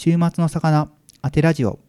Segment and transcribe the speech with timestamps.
[0.00, 0.88] 週末の魚
[1.22, 1.80] 当てラジオ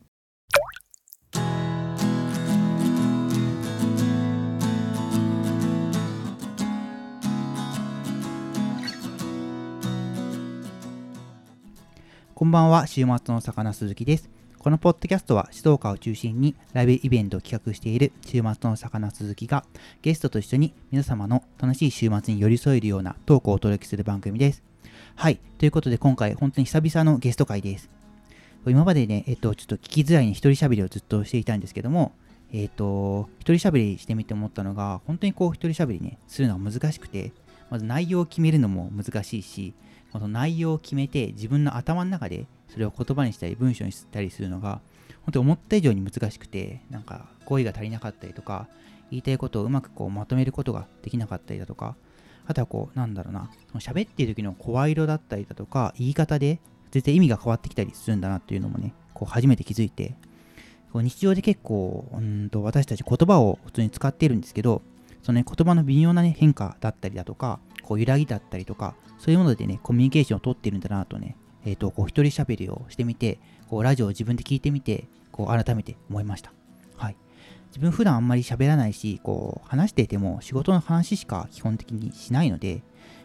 [12.34, 19.64] こんばんは週末の魚鈴木ですこのポッドキャストは静岡を中心にライブイベントを企画している週末の魚鈴木が
[20.02, 24.64] ゲストと一緒に皆様の楽しい週末に寄り添えるようなトークをお届けする番組です。
[25.16, 25.40] はい。
[25.58, 27.99] ということで今回本当に久々のゲスト会です。
[28.68, 32.14] 今までね、えっと、ちょっと聞きづらいに一人喋りをずっとしていたんですけども、
[32.52, 37.32] えっと、一人喋りしてみて思ったのが、本当にこう一人喋りね、するのは難しくて、
[37.70, 39.74] まず内容を決めるのも難しいし、
[40.12, 44.82] この内容を決めて自分の頭の中でそれを言葉にしたり文章にしたりするのが
[45.24, 48.68] 本当に思った以上に難しくてなんか語彙が足りなかったりとか
[49.12, 51.96] 言いたいことをうまくこうまとめることができなかったりだとか
[52.48, 56.60] あとはこうなんだろうな喋っている時の声色だったりだとか言い方で
[56.92, 60.16] 全然意味が変わってきたりするんだなっていうのもねこう初めて気づいて
[60.94, 64.82] 日常で結構うんと私たち言葉を普通に使っているんですけど
[65.22, 76.52] その、ね、言葉の微妙な、ね、変化だったりだとかこう揺らぎだったりとかそういうものでねコミュニケーションをとっているんだなとねえっ、ー、と、こう、一人喋りをしてみて、こう、ラジオを自分で聞いてみて、こう、改めて思いました。
[76.96, 77.16] はい。
[77.68, 82.82] 自分普段あんまり喋らないし、こう、話していても仕事の話しか基本的にしないので、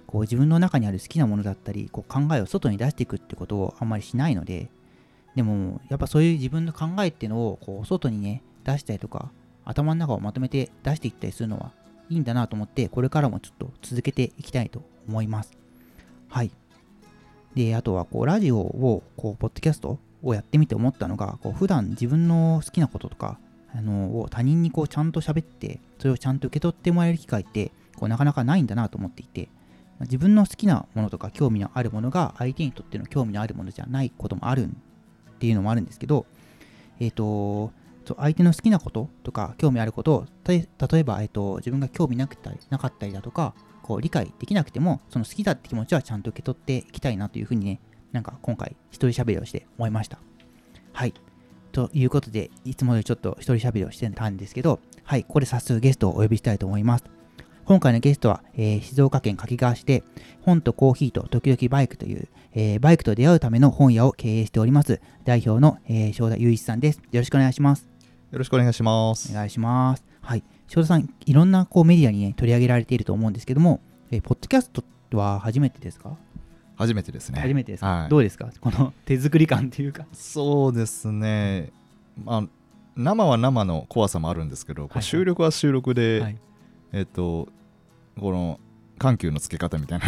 [0.06, 4.70] こう、自分の中にある好きなものだったり、こう、考えを外に出していくってことをあんまりしないので、
[5.34, 9.30] でも、やっぱそういう自分の考えっていうのを、こう、外にね、出したりとか、
[9.64, 11.72] 頭の中をまとめて出していったりするのは
[12.10, 15.52] いいんだなと思って、これからもちょっと続けていきたいと思います。
[16.28, 16.50] はい。
[17.54, 23.38] で、あとはこうラジオを、こうポッドキャストをやってみて思ったのが、こう普段自分の好きなこととか、
[23.72, 29.48] あのを他人にこうちゃんと喋って、それをちゃんと受け取ってもらえる機会って、こうなかなかないんだなと思っていて、
[30.00, 36.26] 自分の好きなものとか興味のあるものが相手にとっての興味のあるものじゃないこともあるっていうのもあるんですけど、
[37.00, 37.72] えっ、ー、と、
[38.16, 40.66] 相手の好きなこととか興味あることを、例
[40.98, 47.80] えば、えーと、自分が興味なくたりなかったりだとか、こう理解できなくても、その好きだって気持ちはちゃんと受け取っていきたいなというふうにね、
[48.12, 50.18] なんか今回一人喋りをして思いました。
[50.92, 51.14] はい。
[51.72, 57.13] ということで、いつもよりちょっと一人喋りをしてたんですけど、はい、ここで早速ゲストをお呼びしたいと思います。
[57.66, 60.04] 今回のゲストは、えー、静岡県掛川市で、
[60.42, 66.98] 本とコーヒーと時々バイクという、えー、バイクと出会うための本屋を経営しております、代表の、えー、正田雄一さんです。
[67.10, 67.88] よろしくお願いします。
[68.30, 69.32] よろしくお願いします。
[69.32, 70.04] お願いします。
[70.20, 70.44] はい。
[70.68, 74.84] 正田さん、いろんなこうメディアに、ね、取り上げられていると思うんですけども、えー、ポッドキャスト
[75.16, 76.16] は初めてですか？
[76.76, 77.40] 初めてですね。
[77.40, 78.50] 初めてですか、はい、どうですか？
[78.60, 80.04] この手作り感っていうか。
[80.12, 81.70] そうですね。
[82.22, 82.44] まあ、
[82.96, 86.36] 生は生の怖さもあるんですけど、はいはい、収録は収録で、はい、
[86.94, 87.48] えっ、と、
[88.18, 88.60] この
[88.98, 90.06] 緩急のつけ方みたいな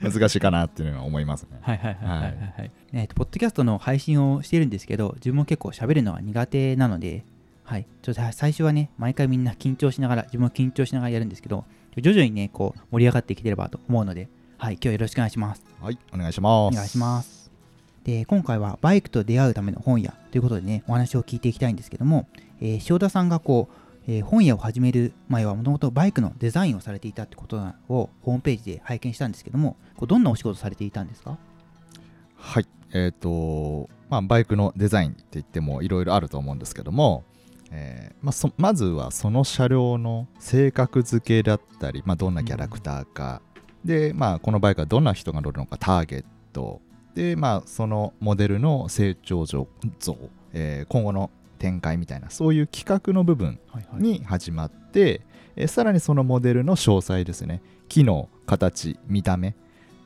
[0.10, 1.58] 難しいかなっていうのは思いますね。
[1.60, 7.26] はいはいはいはい、はい、えっ、と、ポッドキャストの配信をしているんですけど、自分も結構喋るのは苦手なので、
[7.64, 7.86] はい。
[8.02, 11.64] ちょっと最初はね、毎回みんな緊張しながら、自分も緊張しながらやるんですけど、
[12.00, 14.74] 徐々にね、こう、盛り上がっていければと思うので、はい。
[14.74, 15.62] 今日よろしくお願いします。
[15.80, 15.98] はい。
[16.12, 16.74] お願いします。
[16.74, 17.50] お願いします。
[18.04, 22.26] で、今回はバイクと出会うための本屋ということでね、お話を聞いていきたいんですけども、
[22.60, 27.56] えー、塩田さんがこう、えー、本屋を始める前はもともとバイクのデザインをされていたってこと
[27.88, 31.38] をホームページで拝見したんですけども、こうどんなお仕事されていたんですか？
[32.36, 37.24] はい、えっ、ー、と、まあ、バイクのデザインって言ってもいろいろあると思うんですけども、
[37.70, 43.40] えーまあ、まずはその車両の性格付けだったり、まあ、どんなキャラクターか、
[43.82, 46.82] うん、で、まあ、このバイクはどんな人が乗るのかターゲット。
[47.14, 49.66] で、まあ、そのモデルの成長像、
[50.52, 51.30] えー、今後の
[51.64, 53.58] 展開みたいなそういう企画の部分
[53.94, 55.20] に始まって、はいはい、
[55.56, 57.62] えさらにそのモデルの詳細ですね。
[57.88, 59.54] 機能形見た目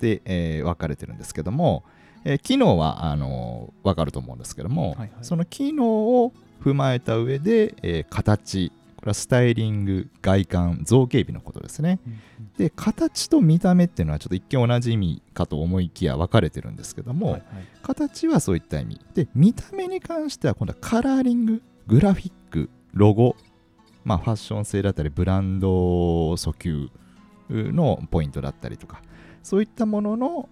[0.00, 1.84] で、えー、分かれてるんですけども、
[2.24, 6.32] えー、機能はあのー、分かると思うんですけども、はいはい、その機能を
[6.62, 12.20] 踏まえた上で、えー、形これはスタイリング外観造形美のことですね、うんうん、
[12.58, 19.00] で形と見た目っていうのはちょっと一見同じ意味かと思いきや分かれてるんですけども、はいはい、形はそういった意味。
[19.14, 23.36] で見た目に関しては今度はカラーリンググラフィックロゴ
[24.04, 25.68] まあファッション性だったりブランド
[26.32, 26.90] 訴求
[27.50, 29.00] のポイントだったりとか
[29.42, 30.48] そういったものの、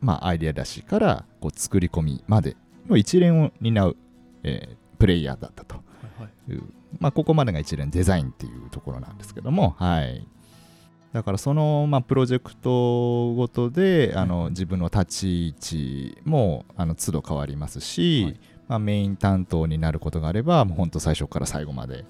[0.00, 2.56] まあ、アイデア出しからこう作り込みまで
[2.88, 3.96] の一連を担う、
[4.42, 5.76] えー、プレイヤーだったと
[6.48, 6.62] いう、
[6.98, 10.26] まあ、ここまでが一連デザインっていうところなんですけども、はい、
[11.12, 22.04] だからその、まあ、プロジェクトごとであの自分の立ち位置もあの都度変わりますし、はい、まあ、メイン担当になることがあればもう本当最初から最後まで、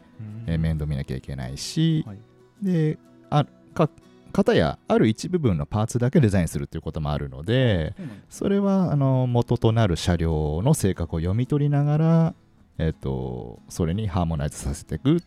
[0.46, 2.18] えー、面倒見なきゃいけないし、はい、
[2.62, 2.98] で
[3.30, 3.88] あか
[4.32, 7.94] 方やある一部分のパーツだけデザインするっていうこともあるので
[8.28, 12.34] それはあの元となる車両の性格を読み取りながら、
[12.80, 15.22] えー、とそれにハーモナイズさせていく、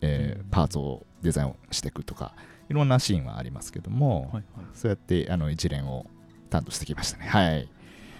[0.00, 2.34] えーパーツをデザインをしていくとか
[2.70, 4.44] いろんなシーンはありますけども、はいはい。
[4.72, 6.06] そうやってあの一連を
[6.48, 7.26] 担当してきましたね。
[7.26, 7.58] はい。
[7.58, 7.66] わ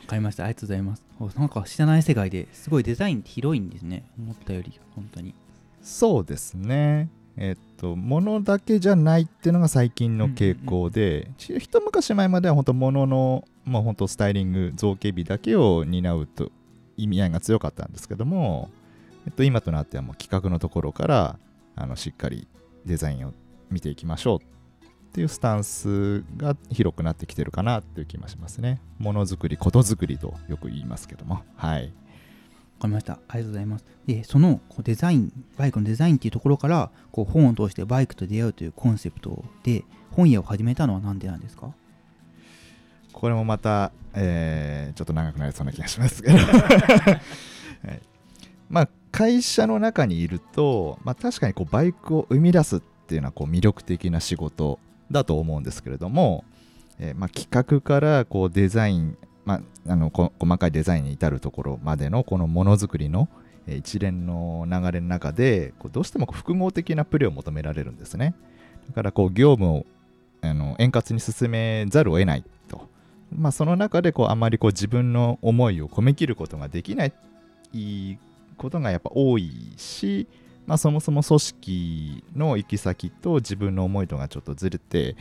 [0.09, 0.45] かりました。
[0.45, 1.03] ありがとうございます。
[1.19, 4.05] おなんか知らない世界ですごいデザイン広いんですね。
[4.19, 5.35] 思ったより本当に。
[5.81, 7.09] そうですね。
[7.37, 16.51] えっと物だけじゃないっていうのが最近の傾向で、ち一昔前までは本当物のまあ本当スタイリング造形美だけを担うと
[17.02, 18.70] 意味合いが強かったんですけども、
[19.26, 21.38] えっと、今となってはもう企画のところから
[21.76, 22.47] あのしっかり
[22.85, 23.32] デザインを
[23.70, 28.81] 見ていきましょうっていうスタンスが広くなってきてるかなっていう気もしますね。
[28.99, 31.43] ものづくり、ことづくりとよく言いますけども。
[31.56, 31.87] はい。
[31.87, 31.91] わ
[32.82, 33.14] かりました。
[33.29, 33.85] ありがとうございます。
[34.06, 41.73] で、そのこうデザイン、バイクのデザインっていうところから、こう本を通してバイクと出会うというコンセプトで、本屋を始めたのは何でなんですか？
[43.12, 48.01] これもまた、えーちょっと長くなりそうな気がしますけど、 はい。
[48.69, 54.79] まあ会社の中にいると、まあ、確かにこうバイクを生み出すっていうのはこう魅力的な仕事
[55.11, 56.45] だと思うんですけれども、
[56.99, 59.55] えーまあ、企画からこうデザイン、ま
[59.87, 63.29] あ、あのこ細かいデザインに至るところまでのこのものづくりの
[63.67, 68.35] えー一連の流れの中でこうどうしても複合的なプレーを求められるんですね。
[68.89, 69.87] だからこう業務を
[70.43, 72.43] あの円滑に進めざるを得ない。
[72.43, 72.49] と、
[73.32, 77.12] まあ、その中でこうあまりこう自分の思いを込めきることができない
[78.56, 80.27] ことがやっぱ多いし、
[80.67, 85.17] まあ、そもそも組織の行き先と自分の思いとがちょっとずれて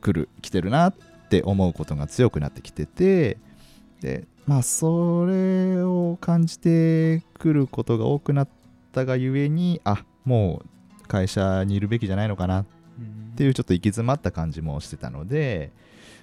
[0.00, 0.94] くる来てるなっ
[1.28, 3.38] て思うことが強くなってきてて
[4.00, 8.48] でまあそれを感じてくることが多くなっ
[8.92, 12.64] たがゆえにあもう会社にいるべきじゃないのかなっ
[13.36, 15.72] ていうちょっと行き詰まった感じもしてたので、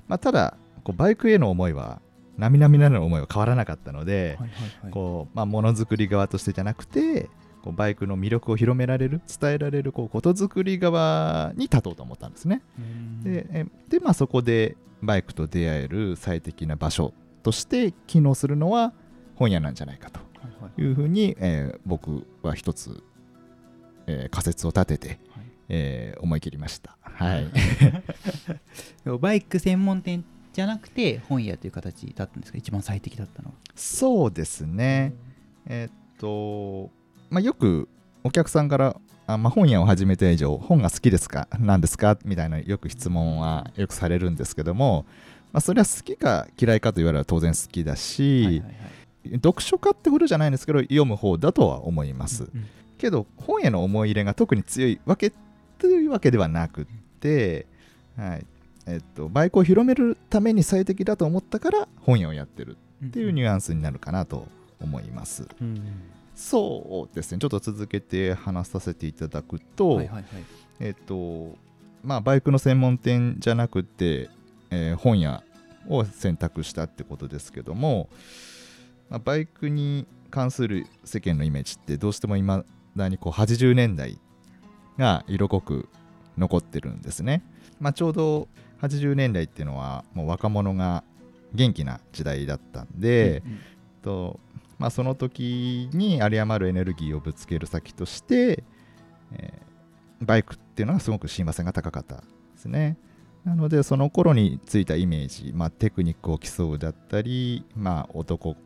[0.08, 2.02] まあ、ただこうバイクへの思いは
[2.38, 4.40] 並々ならぬ思いは変わらなかったので、
[4.84, 7.30] ものづくり側としてじゃなくて
[7.62, 12.62] こうバイクの魅力を広められる伝えられるこうことづくり側に立とうと思ったんですね。
[12.80, 13.22] うん。
[13.22, 17.14] でえで、まあ、そこでバイクと出会える最適な場所
[17.44, 18.94] として機能するのは
[19.36, 23.04] 本屋なんじゃないかとはいうふうに、えー僕は一つ、
[24.06, 25.18] えー仮説を立てて、はい。
[25.68, 26.98] えー思い切りました。
[27.02, 27.48] はい、
[29.20, 30.24] バイク専門店
[30.58, 32.58] じゃなくて本屋という形だったんですか？
[32.58, 33.54] 一番最適だったのは。
[33.76, 35.14] そうですね。
[35.68, 36.90] えーっと、
[37.30, 37.88] まあ、よく
[38.24, 41.48] お客さんから、あまあ、本屋を始めた以上、本が好きですか？
[41.60, 42.18] 何ですか？
[42.26, 45.06] みたいなよく質問はよくされるんですけども、
[45.54, 48.70] まあ、それは好きか嫌いかと言われれば当然好きだし、はいはいは
[49.26, 49.32] い。
[49.34, 52.46] 読書家ってほどじゃないんですけど、読む方だとは思います。
[52.46, 52.66] うん
[52.98, 55.32] けど、本への思い入れが特に強いわけ
[55.78, 56.86] というわけではなくっ
[57.20, 57.68] て、
[58.18, 58.46] はい
[58.88, 64.48] えっと、バイクを広めるために最適だと思ったから本屋をやってるっていうニュアンスになるかなと
[64.80, 65.48] 思います。
[65.62, 65.82] うん
[66.38, 70.00] そうですね、ちょっと続けて話させていただくと。
[70.80, 71.56] えっと、
[72.04, 74.30] まあ、バイクの専門店じゃなくて、
[74.70, 75.44] えー本屋
[75.90, 78.08] を選択したってことですけども、
[79.10, 82.64] まあ、バイクに関する世間のイメージってどうしても今
[82.96, 84.20] だにこう80年代
[84.98, 85.90] が色濃く
[86.38, 87.44] 残ってるんですね。
[87.80, 88.48] まあ、ちょうど
[88.82, 91.04] 80年代っていうのはもう若者が
[91.54, 93.60] 元気な時代だったんで、うんうん
[94.02, 94.40] と
[94.78, 98.64] まあ、その時に有り余るエネルギーをぶつける先として、
[99.34, 99.68] えー
[100.22, 102.24] バイクっていうのはすごく親和性が高かったで
[102.56, 102.98] すね。
[103.46, 108.58] なのでその頃についたイメージ、まあ、テクニックを競うだったり、まあ、男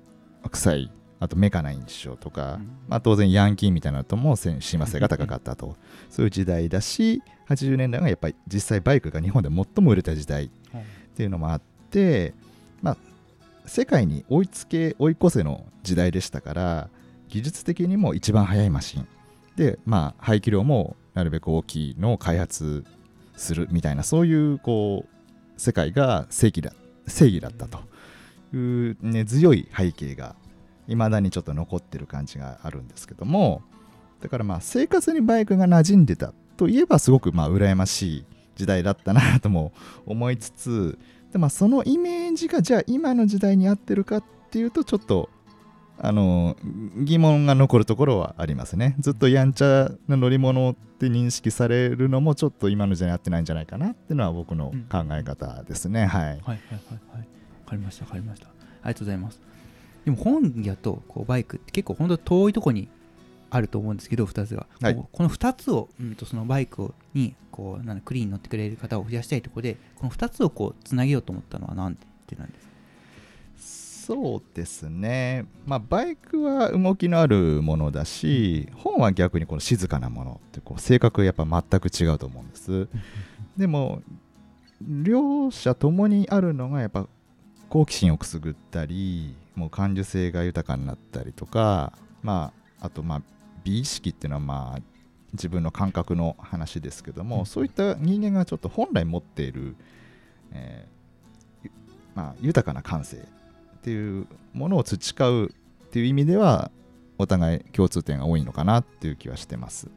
[0.50, 2.70] 臭いあとメカな印象とか、うん。
[2.90, 5.78] まあ、当然ヤンキーみたいなのとも親和性が高かったと。
[6.10, 12.34] そういう時代だし80年代がやっぱり実際バイクが日本で最も売れた時代はいっていうのもあって、
[12.82, 12.98] まあ、
[13.66, 16.90] 世界に追いつけ追い越せの時代でしたから
[17.28, 19.08] 技術的にも一番速いマシン。
[19.56, 22.86] で、まあ、排気量もなるべく大きいのを開発
[23.36, 26.74] するみたいなそういうこう世界が正義だ
[27.08, 27.80] 正義だったと
[28.56, 30.36] いう、ね、強い背景が
[30.92, 33.62] いまだにちょっと残ってる感じがあるんですけども
[34.22, 39.72] だからまあ生活にバイクが馴染んでたといえばすごくまあ羨ましい時代だったなとも
[40.06, 41.00] 思いつつ
[41.32, 45.30] で、まあ、そのイメージがじゃあ今の時代に合ってるかっていうとちょっと
[46.04, 46.58] あの
[46.98, 57.20] 疑問が残るところはありますねずっとやんちゃな乗り物って認識されるのもちょっと今の時代に合ってないんじゃないかなっていうのは僕の考え方ですね、はいはいはいはいはい。
[57.20, 57.26] わ
[57.68, 58.48] かりましたわかりました。
[58.48, 59.51] ありがとうございます。
[60.06, 62.88] でも本屋とこうバイクって結構本当遠いとこに
[63.50, 64.96] あると思うんですけど2つが、はい。
[64.96, 71.96] この2つを、うん、とそのバイクをにこうなんだクリーンに乗ってくれる方を増やしたいところでこの2つをこうつなげようと思ったのは何
[72.28, 72.72] てなんですか？
[74.02, 82.88] そうですね、まあ、バイクは動きのあるものだし、本は逆にこの静かなものってこう性格やっぱ全く違うと思うんです。
[83.56, 84.02] でも
[84.82, 87.08] 両者ともにあるのがやっぱ
[87.70, 93.22] 好奇心をくすぐったりもう感受性が豊かになったりとか、まあ、あとまあ
[93.64, 94.82] 美意識っていうのはまあ
[95.34, 99.76] 自分の感覚の話ですけども、うんそういった人間がちょっと本来持っている、
[100.52, 101.72] えーゆ
[102.16, 103.20] まあ、豊かな感性っ
[103.84, 106.72] ていうものを培うっていう意味では
[107.20, 109.92] お互い共通点が多いのかなっていう気はしてます。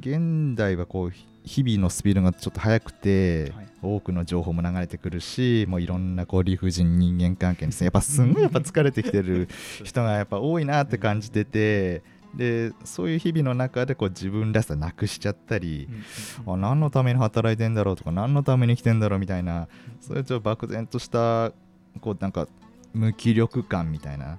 [0.00, 3.74] 現代はこうひ日々のスピードがちょっと速くて、はい。
[3.84, 9.48] 多くの情報も流れてくるしもういろんなこう理不尽人間関係にやっぱすんごいやっぱ疲れてきてる
[9.84, 12.02] 人がやっぱ多いなって感じてて
[12.34, 15.88] でそういう日々の中でこう自分らしさなくしちゃったり、
[16.46, 19.68] あ何のために働いてんだろうとか何のために生きてんだろうみたいな
[20.00, 21.52] そういうちょっと漠然とした
[22.00, 22.48] こうなんか
[22.92, 24.38] 無気力感みたいな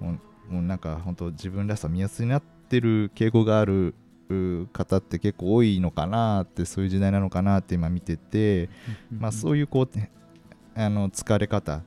[0.00, 0.18] も
[0.50, 3.94] うもうなんか本当自分らしさ見やすになってる傾向があるう
[4.72, 8.68] 方って結構多いのかなってそういう時代なのかなって今見てて、
[9.10, 10.10] まあ、そういうこうね
[10.74, 11.82] あの疲れ方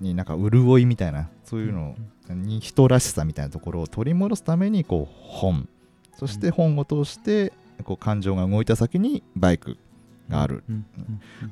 [0.00, 1.96] になんか潤いみたいなそういうの
[2.30, 5.68] に人らしさみたいなところを取り戻すためにこう本
[6.16, 7.52] そして本を通して
[7.84, 9.76] こう感情が動いた先にバイク
[10.28, 10.62] がある。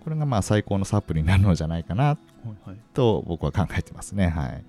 [0.05, 2.19] これがまあ最高のサプリになるのじゃないかな。
[2.95, 4.29] と僕は考えてますね。
[4.29, 4.65] はい。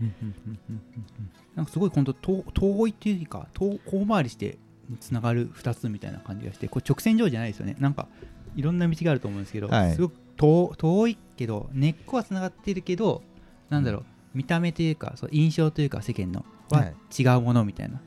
[1.55, 4.57] なんかすごい本当遠遠いっていうか遠遠回りして
[4.99, 7.75] つながる2つみたいな感じがしてこれ直線上じゃないですよね。
[7.79, 8.07] なんか
[8.55, 9.93] いろんな道があると思うんですけど、はい。
[9.93, 13.21] すごく遠遠いけど根っこはつながってるけど
[13.69, 16.95] なんだろう見た目というかそう印象というか世間のははい。
[17.17, 17.99] 違うものみたいな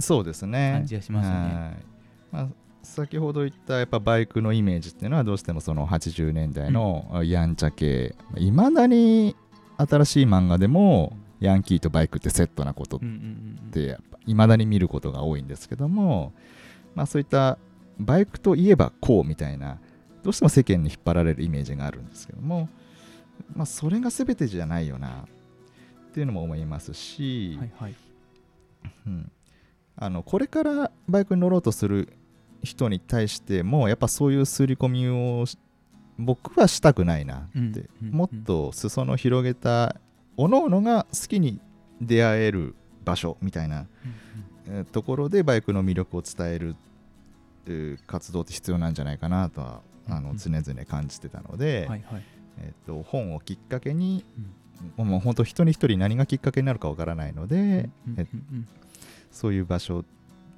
[0.00, 0.72] そうですね。
[0.74, 1.38] 感じがしますよね。
[1.38, 1.76] はい。
[2.32, 2.48] まあ、
[2.82, 8.14] 先ほど言ったやっぱバイクのイメージっていうのはどうしてもその80年代のやんちゃ系。
[8.36, 9.36] いまだに
[9.76, 13.00] 新しい漫画でもヤンキーとバイクってセットなことっ
[13.70, 16.32] てやっぱ未だに見ることが多いんですけども、
[16.94, 17.58] まあ、そういった
[17.98, 19.78] バイクといえばこうみたいな
[20.22, 22.68] どうしても世間に引っ張られるイメージがあるんですけども、
[23.54, 25.26] まあ、それが全てじゃないよな
[26.08, 27.94] っていうのも思いますし、はいはい。
[29.06, 29.32] うん、
[29.96, 32.16] あのこれからバイクに乗ろうとする
[32.62, 35.58] 人に対してもやっぱそういう刷り込みをし
[36.18, 39.96] 僕はしたくないなって、もっと裾野広げた
[40.36, 41.60] 各々が好きに
[42.00, 42.74] 出会える
[43.04, 43.86] 場所みたいな、
[44.92, 46.76] ところでバイクの魅力を伝える
[47.66, 50.24] えー活動って必要なんじゃないかなとはあうん。
[50.24, 51.88] の常々感じてたので、
[52.58, 54.24] えー、と本をきっかけに、
[54.96, 57.88] もう本当一人一人何がきっかけになるかわからないので、
[58.18, 58.26] え
[59.30, 60.04] そういう場所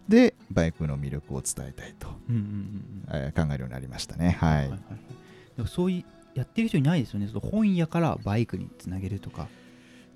[0.08, 4.36] でバイクの魅力を伝えたいと、考えるようになりましたね。
[4.40, 4.68] はい。
[4.68, 4.78] はい
[5.66, 6.04] そういう
[6.34, 7.28] やってる人いないですよね。
[7.28, 9.48] その本屋からバイクにつなげるとか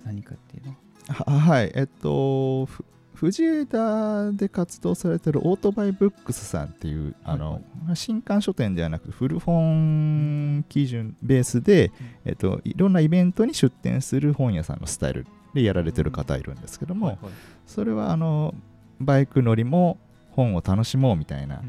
[0.05, 0.77] 何かっていうの
[1.09, 1.25] は？
[1.25, 1.73] ははい。
[1.75, 7.63] えっと、ふ藤枝で活動されてるオートバイブックスさんっていう、あの、はい
[7.95, 11.91] 新刊書店ではなく古本基準ベースで、
[12.25, 17.33] えっと、いろんなイベントに出店する本屋さんのスタイルでやられてる方いるんですけども、はいはい。
[17.67, 18.55] それはあの
[19.01, 19.99] バイク乗りも
[20.31, 21.63] 本を楽しもうみたいな。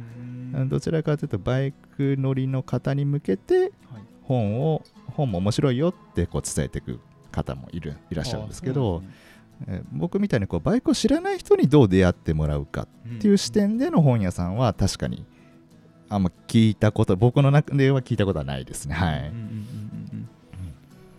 [0.54, 0.70] う、ん。
[0.70, 3.72] どちらかというとバイク乗りの方に向けてはい。
[4.24, 7.00] 本を本も面白いよってこう伝えていく
[7.32, 9.12] 方もいるいらっしゃるんですけど、えー
[9.94, 15.24] 僕みたいにこうバイクを知らない人にどう出会ってもらうかっていう視点での本屋さんは確かに
[16.10, 18.96] あんま聞いたこと僕の中では聞いたことはないですね。
[18.96, 19.40] はい、うんうんうんうん
[20.14, 20.30] うん。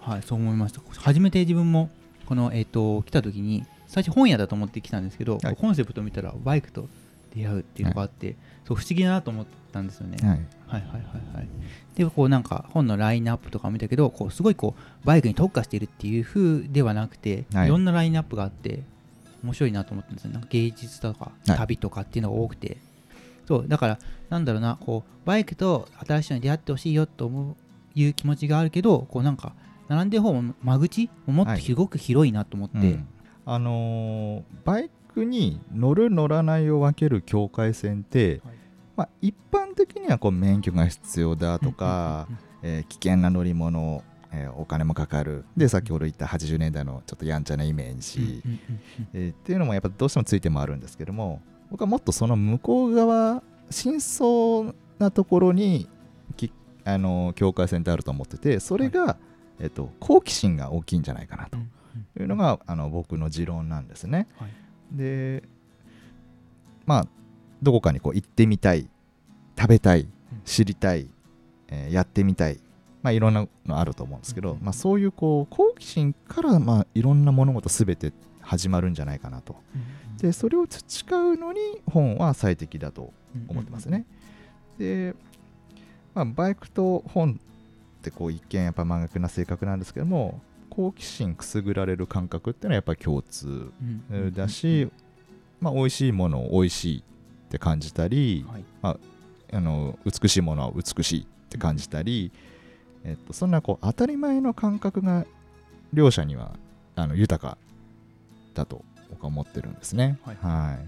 [0.00, 0.22] はい。
[0.22, 0.80] そう思いました。
[0.98, 1.88] 初めて自分も
[2.26, 5.56] このえっ、と来た時に最初本屋だと思って来たんですけど、はい。
[5.56, 6.88] コンセプト見たらバイクと
[7.34, 8.36] 出会うっていうのがあって、
[8.66, 10.40] そう不思議だなと思ったんですよね、はい。
[10.66, 11.48] はいはいはいはい。
[11.94, 17.66] でこうなんか本のラインナップとか見たけどこうすごいこうバイクに特化しているっていう風ではなくて、はい。
[17.66, 18.82] い、ろんなラインナップがあって
[19.42, 20.34] 面白いなと思ったんですよね。
[20.34, 21.56] なんか芸術とかはい。
[21.58, 22.76] 旅とかっていうのが多くて、
[23.46, 23.98] そうだから
[24.30, 27.56] なんだろうなこうバイクと新しいのに出会ってほしいよと思う
[27.94, 29.52] いう気持ちがあるけどこうなんか
[29.88, 33.08] 並んでる方も間口ももっとすごく広いなと思って、うん。
[33.44, 38.56] あのーバイクに乗る乗らないを分ける境界線って、はい。
[38.94, 42.28] まあ、一般的にはこう免許が必要だとか、
[42.62, 45.44] えー危険な乗り物、えーお金もかかる。
[45.56, 48.42] で先ほど言った80年代のちょっとやんちゃなイメージ、
[49.12, 51.40] えーっていうのもやっぱどうしてもついてもあるんですけども
[51.70, 55.88] 僕はもっとその向こう側真相なところに
[56.36, 56.52] き
[56.84, 59.16] あの境界線ってあると思っててそれが、
[59.58, 61.56] えっと、好奇心が大きいんじゃないかなと
[62.20, 64.28] いうのがあの僕の持論なんですね。
[64.38, 64.50] はい
[64.92, 65.42] で
[66.86, 67.06] まあ
[67.62, 68.88] どこかにこう行ってみたい
[69.58, 70.08] 食べたい
[70.44, 71.08] 知りたい、
[71.68, 72.60] えーやってみたい。
[73.02, 74.58] まあいろんなのあると思うんですけど、うん。
[74.62, 79.56] まあ、そういうこう好奇心からまあいろんな物事すべて始まるんじゃないかなと。
[80.18, 81.58] でそれを培うのに
[81.90, 83.12] 本は最適だと
[83.48, 84.04] 思ってますね。
[84.78, 85.14] で、
[86.14, 87.40] まあ、バイクと本
[87.98, 90.40] ってこう一見やっぱ真逆な性格なんですけども
[90.74, 93.70] 好奇心くすぐられる感覚っていうのはやっぱり共通
[94.34, 94.88] だし、
[95.60, 97.02] まあ、美味しいものを美味しいっ
[97.50, 98.46] て感じたり、
[98.82, 98.96] はい。
[99.54, 102.32] あの美しいものは美しいって感じたり、
[103.04, 105.26] えっと、そんなこう当たり前の感覚が
[105.92, 106.52] 両者には
[106.96, 107.58] あの豊か
[108.54, 110.18] だと僕は思ってるんですね。
[110.24, 110.36] はい。
[110.40, 110.78] は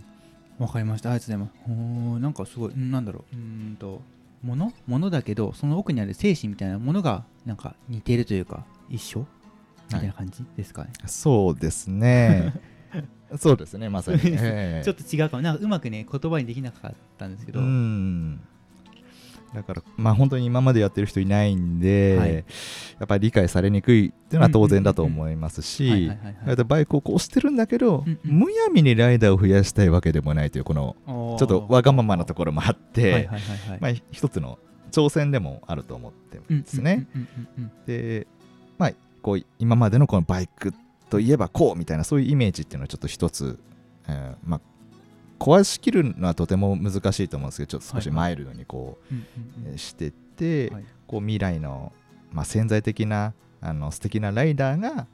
[0.59, 0.62] い。
[0.62, 1.11] わかりました。
[1.11, 2.21] ありがとうございます。
[2.23, 3.37] なんかすごいんなんだろう。
[3.37, 4.00] うーんと
[4.43, 9.26] ものものだけどその奥にある精神みたいなものがなんか似てるというか一緒？
[9.88, 12.55] みたいな感じですかね、そうですね。
[13.38, 14.21] そうですね、まさに。
[14.25, 14.83] ええ。
[14.85, 15.43] ちょっと違うかも。
[15.43, 18.41] なんかうまくね言葉にできなかったんですけど、うん。
[19.55, 22.35] だから、まあ本当に今までやってる人いないんで、はい。
[22.35, 22.43] や
[23.05, 28.38] っぱり理解されにくいっていうのは当然だと思いますはいしバイクをこうしてるんだけど、うんうん。
[28.38, 30.97] むやみにライダーを増やしたいわけでもないという、この
[31.38, 33.29] ちょっとわがままなところもあって、
[34.12, 34.59] 一つの
[34.93, 37.07] 挑戦でもあると思ってるんですね。
[37.87, 38.26] で、
[38.79, 38.93] まあ、
[39.25, 40.75] こう今までのこのバイク
[41.09, 43.59] といえばこうみたいなそういうイメージっていうのはちょっと一つ、
[44.07, 44.61] えーまあ、
[45.43, 48.99] 壊しきるのはとても難しいと思うんですけどちょっと少しマイルドにこ
[49.75, 50.85] うしてって、はい。
[51.07, 51.93] こう未来の、
[52.33, 55.07] まあ、潜在的なあの素敵なライダーが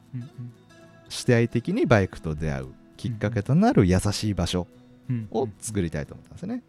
[1.08, 4.66] 主体的にバイクと出会うきっかけとなる優しい場所
[5.08, 6.62] うんを作りたいと思ったんですね。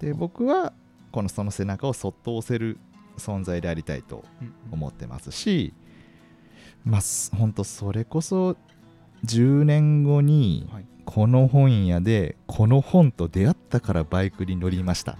[0.00, 0.72] で僕は
[1.10, 2.78] このその背中をそっと押せる
[3.16, 4.24] 存在でありたいと
[4.70, 5.72] 思ってますし、
[6.84, 7.00] まあ、
[7.36, 8.56] 本当それこそ
[9.24, 10.84] 10年後にはい。
[11.06, 15.16] この本屋でこの本と出会ったからバイクに乗りました っ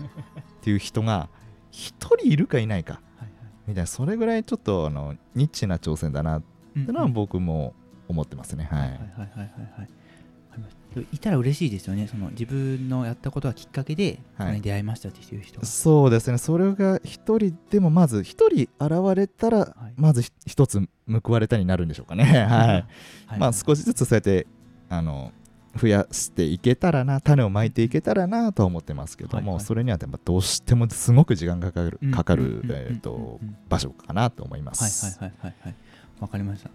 [0.62, 1.28] ていう人が
[1.73, 3.02] 1人いるかいないか
[3.66, 6.42] みたいなそれぐらいちょっとあのニッチな挑戦だなっ
[6.73, 7.75] ていうのは僕も
[8.09, 8.64] 思ってますね。
[8.64, 8.80] はい。
[8.80, 9.49] はいはいはいはいはい。
[9.80, 9.87] は
[11.00, 12.06] いいたら嬉しいですよね。
[12.06, 14.61] その自分のやったことがきっかけではい。
[14.61, 16.38] 出会いましたっていう人が、そうですね。
[16.38, 17.00] それが1
[17.48, 18.44] 人でもまず1人
[18.78, 19.92] 現れたらはい。
[19.96, 20.88] まず1つ
[21.24, 22.24] 報われたになるんでしょうかね。
[22.48, 22.68] はい。
[23.26, 23.38] はい。
[23.38, 24.46] まあ少しずつそうやって
[24.88, 25.33] あの
[25.76, 29.64] 増やしていけたらな種をまいていけたらなとは思ってますけども、はいはい。
[29.64, 32.11] それにはどうしてもすごく時間がかかるうん。
[32.12, 32.62] かかる
[33.68, 35.18] 場所かなと思いまはいす。
[35.20, 35.74] はいはいはいはい。
[36.20, 36.70] わかりました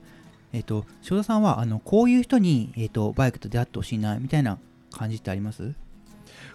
[0.54, 4.58] えっ、と塩田さんはあのこういう人に、えー、とバイクと出会ってほしいなみたいな
[4.92, 5.74] 感じってあります、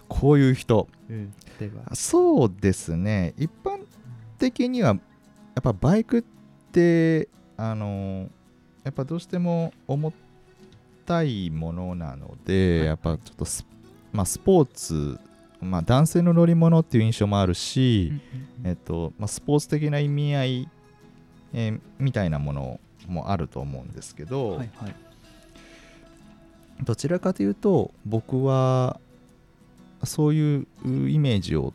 [0.07, 0.87] こういう人。
[1.09, 1.95] 例えば。
[1.95, 3.33] そうですね。
[3.37, 3.85] 一般
[4.37, 4.95] 的にはや
[5.59, 6.23] っぱバイクっ
[6.71, 8.29] てあの
[8.83, 10.13] やっぱどうしても重
[11.05, 12.87] たいものなので、はい。
[12.87, 13.65] やっぱちょっとス,、
[14.11, 15.19] まあ、スポーツ、
[15.61, 18.11] まあ、男性の乗り物っていう印象もあるし、
[18.63, 20.69] えっとまあ、スポーツ的な意味合い、
[21.53, 24.95] えーみたいなものもあると思うんですけど、はいはい。
[26.83, 28.99] どちらかというと僕は
[30.03, 31.73] そういうイメージを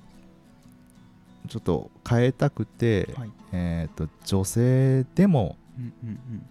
[1.48, 3.30] ちょっと変えたくて、はい。
[3.52, 6.46] えー、と女性でも、うんうんうん。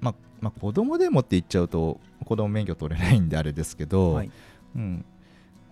[0.00, 4.30] まあまあ、子供でもって言っちゃうと子供免許取れないんであれですけど、はい。
[4.76, 5.04] うん、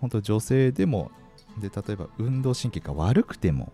[0.01, 1.11] 本当女性でも
[1.59, 3.73] で例えば運動神経が悪くても、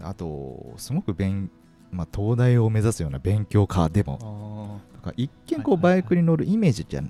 [0.00, 1.50] あとすごく勉、
[1.92, 7.02] まあ、東大を目指すような勉強家でもあとか一見こうバイクに乗るイメージじゃ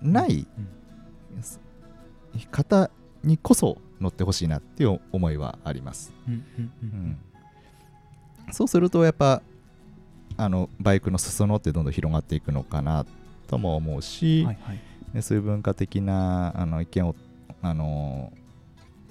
[0.00, 0.68] ないうん
[2.50, 2.90] 方
[3.22, 6.12] にこそ乗ってほしいなっていう思いはあります、
[8.50, 9.42] そうするとやっぱ
[10.36, 13.04] あのバイクの裾野ってどんどん広がっていくのかな
[13.48, 14.80] とも思うし、はいはい。
[15.14, 17.14] でそういう文化的なあの一見お
[17.60, 18.32] あの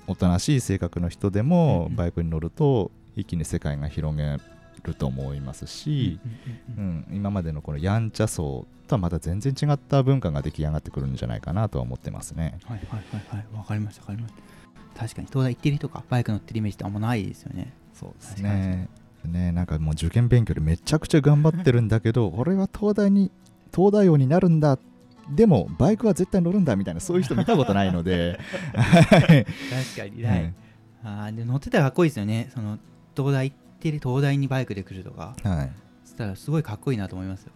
[0.08, 1.96] おとなしい性格の人でうんもうん。
[1.96, 4.38] バイクに乗ると一気に世界が広げ
[4.84, 6.20] ると思いますし、
[6.78, 12.60] うんうんうんうん、今までのこのやんちゃ層とはまた全然違った文化が出来上がってくるんじゃないかなとは思ってますね。
[12.66, 13.58] はいはいはいはい。
[13.58, 14.42] わかりましたわかりました。
[15.00, 17.74] 確かに東大行ってる人かバイク乗ってるイメージってあんまないですよね。
[17.94, 18.90] そうですね。
[19.26, 23.32] ねなんかもう受験勉強でめちゃくちゃ頑張ってるんだけど 俺は東大に
[23.74, 24.78] 東大王になるんだ。
[25.30, 28.40] でもバイクは絶対乗るんだみたいなそういう人見たことないので。
[28.76, 29.46] はい。
[29.46, 30.54] 確かにはい。
[31.04, 32.50] あーで乗ってたらかっこいいですよね。
[32.54, 32.78] その
[33.16, 35.72] 東大行ってる東大にバイクで来るとかはい。
[36.06, 37.52] そしたらすごいかっこいいなと思いますよ。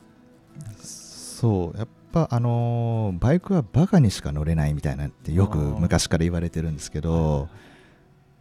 [0.78, 7.50] そうやっぱあのーバイクはバカにしか乗れないみたいなってよく昔から言われてるんですけど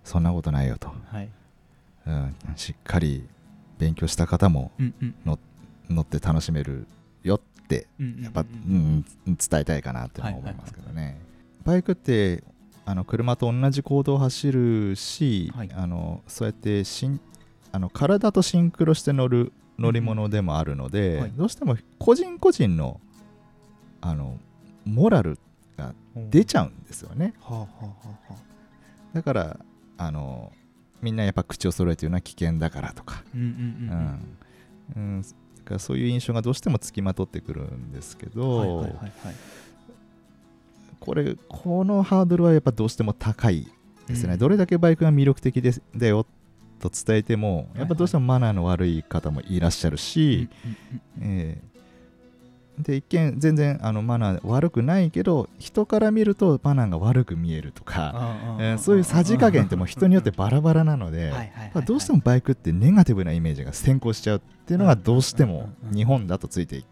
[0.04, 1.28] そんなことないよと、はい。
[2.06, 3.26] うん、しっかり
[3.78, 5.38] 勉強した方もうんうん。
[5.90, 6.86] 乗って楽しめる
[7.22, 8.22] よってうんうんうん。
[8.24, 11.18] やっぱ、うん、伝えたいかなって思いますけどね、
[11.64, 12.44] バイクって
[12.86, 15.70] あの車と同じ行動を走るし、はい。
[15.74, 17.18] あのそうやってしん
[17.74, 21.32] あの体とシンクロして乗る乗り物でもあるので、はい。
[21.32, 23.00] どうしても個人個人の
[24.00, 24.38] あの
[24.84, 25.40] モラル
[25.76, 27.34] が出ちゃうんですよね。
[27.40, 28.34] はあはあはあはあ。
[29.12, 29.56] だから
[29.98, 30.52] あの
[31.02, 33.24] みんなやっぱ口を揃えて言うのは危険だからとか、
[35.80, 38.94] そういう印象がどうしてもつきまとってくるんですけど、はいはいはいはい。
[41.00, 43.66] これこのハードルはやっぱどうしても高い
[44.06, 44.38] ですね、うん。
[44.38, 46.24] どれだけバイクが魅力的ですだよ
[46.88, 50.48] と伝えてもいやっぱどうしてもマナーの悪い方もいらっしゃるし、
[51.20, 51.74] えー
[52.76, 61.32] で一見全然あのマナー悪くないけど人から見るとマナーが悪く見えるとか、えーそういうさじ加減ってもう人によってバラバラなので、
[61.72, 66.82] まあどうしてもバイクってネガティブなイメージが先行しちゃうっていうのがどうしても日本だとついて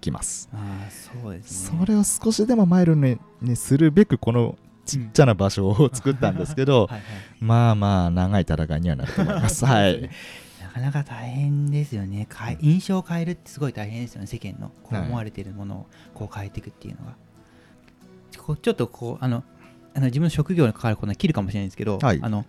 [0.00, 0.48] きます。
[0.52, 0.56] あ
[0.88, 1.78] あそうですね。
[1.78, 7.02] それを少しでもマイルににするべくこのちっちゃな場所を作ったんですけど、 はいはい。
[7.40, 9.64] まあまあ長い戦いにはなると思います。
[9.66, 10.10] はい。
[10.62, 12.26] なかなか大変ですよね。
[12.60, 14.26] 印象を変えるってすごい大変ですよね。
[14.26, 17.16] 世間のこうはい思われているものをこう変えていくっていうのが、
[18.38, 19.44] こうちょっとこうあの
[19.94, 22.18] あの自分の職業に関わることは切るかもしれないんですけど、はい。
[22.22, 22.44] あの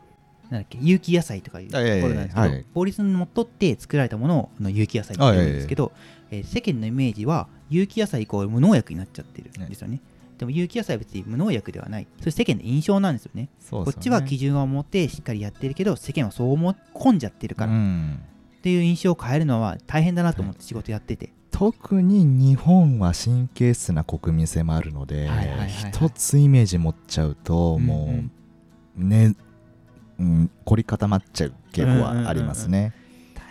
[0.50, 2.66] なんだっけ有機野菜とかいうところなんですけど、はい。
[2.74, 5.92] 法律にのっとって作られたものをあの有機野菜って言うんですけど、
[6.32, 10.02] えー世間のイメージは有機野菜イコール無農薬になっちゃってるんですよね。
[10.38, 12.08] でも有機野菜は別に無農薬ではない。
[12.20, 13.44] それ世間の印象なんですよね。
[13.44, 18.20] ねこっちは基準を持ってしっかりやってるけど、世間はそう思い込んじゃってるから、っうん
[18.62, 21.32] ていう印象を変えるのは大変だなと思って仕事やってて。
[21.52, 28.32] 特に日本は神経質な国民性もあるので、はいはい一つイメージ持っちゃうと、もうん
[29.00, 29.36] うね、
[30.20, 32.94] うん、凝り固まっちゃう傾向はありますね。
[33.36, 33.44] 大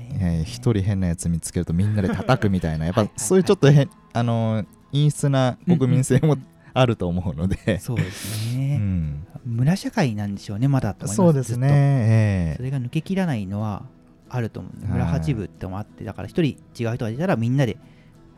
[0.00, 6.36] 変大変えー一人変なやつ見つけるとみんなで叩くみたいな、やっぱそういうちょっと変、あのー陰湿な国民性も
[6.74, 11.16] あると思うので、そうですうね、ん、村社会なんでしょうね、まだと思います。
[11.16, 11.68] そうですね。
[11.70, 13.86] えそれが抜けきらないのは
[14.28, 14.80] あると思う。
[14.82, 14.92] はい。
[14.92, 17.78] 村八部ってもあって、だから一人違う人がいたらみんなで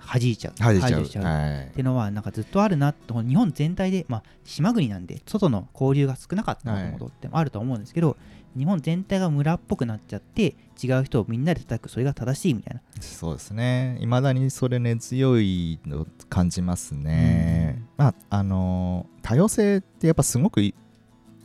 [0.01, 0.55] 弾いちゃう。
[0.59, 1.07] え恥じちゃう。
[1.07, 1.25] ちゃう。
[1.25, 1.67] はい。
[1.67, 8.17] っていうのはなんかずっとあるなと日本全体で、まあ、島国なんで外の交流が少なかったもとってあると思うんですけど、
[8.59, 12.81] 日本全体が村っぽくなっちゃって違う人をみんなで叩くそれが正しいみたいな。
[13.01, 13.97] そうですね。
[14.01, 17.83] いまだにそれ根強いの感じますね。
[17.97, 20.75] まあ、あのー多様性ってやっぱすごくい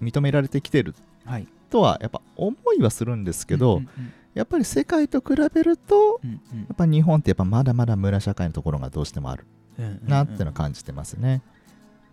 [0.02, 0.96] 認められてきてる
[1.26, 1.48] はい。
[1.70, 3.90] とはやっぱ思いはするんですけど、うん
[4.34, 6.60] やっぱり世界と比べると、うんうん。
[6.62, 9.46] やっぱ日本ってやっぱまだまだ村社会のところがどうしてもある
[9.78, 11.44] うんうんうんなっていうのは感じてますね。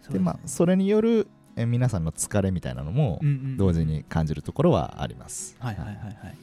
[0.03, 3.21] そうでまあそれによるえ皆さんの疲れみたいなのも
[3.57, 5.57] 同時に感じるところはあります。
[5.59, 6.37] はいはいはいはい。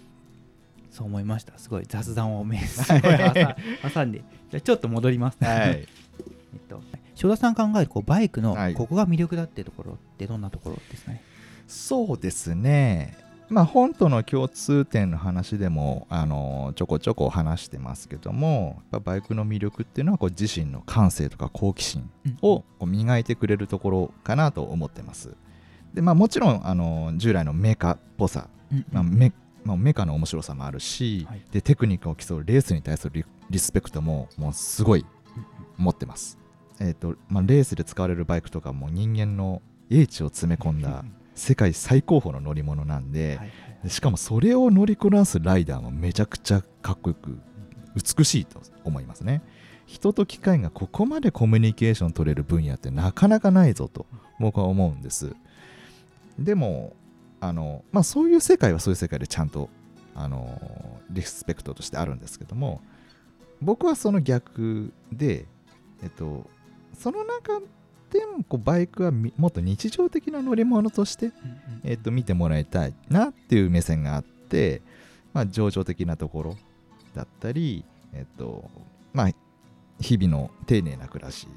[0.92, 1.58] そう思いました。
[1.58, 1.86] すごい。
[1.88, 3.02] 雑談をめすごい。
[3.02, 5.60] 挟挟んでじゃあちょっと戻りますね、はい。
[5.70, 5.88] え
[6.58, 6.82] っと
[7.16, 8.74] 正田さん考えるこうバイクのはい。
[8.74, 11.22] ここが魅力だっていうところってどんなところですかね、
[11.68, 13.18] そうですね。
[13.50, 22.10] まあ本との共通点の話でもあのちょこちょこ話してますけども、やっぱバイクの魅力っていうのはこう自身の感性とか好奇心
[22.42, 25.36] を磨いてくれるところかなと思ってます。
[25.94, 29.32] でまあもちろんあの従来のメーカーっぽさ、うんまあメ
[29.64, 35.06] まあ、メカの面白さもあるし、はいでテクニックを競うレースに対するリリスペクトももうすごい
[35.78, 36.38] 持ってます。
[36.80, 41.04] えっ、とまあレースで使われるバイクとかも人間の英知を詰め込んだ
[41.38, 43.52] 世界最高峰の乗り物なんで、はいはい。
[43.84, 47.40] でしかもそれを乗りこなすライダーもめちゃくちゃかっこよく
[47.96, 49.42] 美しいと思いますね。
[49.86, 54.06] 人と機械がここまでコミュニケーション取れる分野ってなかなかないぞと
[54.40, 55.36] 僕は思うんです。
[56.38, 56.96] でも
[57.40, 59.70] あの、まあ、そういう世界はそういう世界でちゃんと
[60.16, 62.82] あのリスペクトとしてあるんですけども
[63.62, 65.46] 僕はその逆で
[66.04, 66.50] えっと
[66.94, 67.62] その中
[68.12, 71.32] でもこうバイクはみもっと日常的な乗り物として
[71.84, 74.82] えっと見てもらいたいなっていう目線があって、
[75.34, 76.58] まあ、情緒的なところ
[77.14, 78.70] だったり、えっと
[79.14, 79.32] まあ、
[80.00, 81.48] 日々の丁寧な暮らし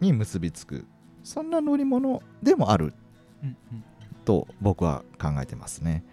[0.00, 0.84] に結びつく
[1.22, 2.92] そんな乗り物でもある
[4.24, 6.04] と僕は考えてますね。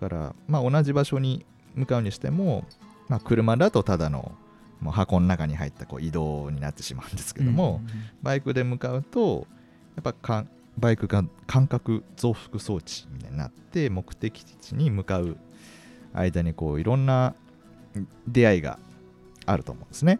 [0.00, 2.64] だから、まあ、同じ場所に向かうにしても、
[3.08, 4.32] まあ、車だとただの
[4.80, 7.80] もう箱の中に入ったこう移動になってしまうんですけども、
[8.22, 9.46] バイクで向かうと
[9.96, 10.46] やっぱか
[10.78, 15.36] バイクが感覚増幅装置みたいになって目的地に向かう
[16.12, 17.34] 間にこういろんな
[18.26, 18.78] 出会いが
[19.46, 20.18] あると思うんですね。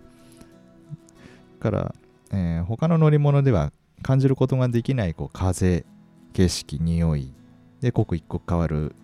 [1.61, 1.95] だから、
[2.33, 5.85] えー他の乗り物では感じることができないこう風
[6.33, 7.33] 景色匂い
[7.81, 8.95] で刻一刻変わる、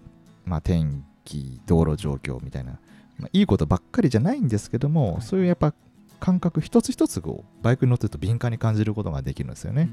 [0.45, 2.79] まあ、天気道路状況みたいな、
[3.19, 5.75] まあ、いいことばっかりじゃないんですけども、はいそういうやっぱ
[6.19, 9.91] 感覚一つ一つをバイクに乗ってると敏感に感じることができるんですよね。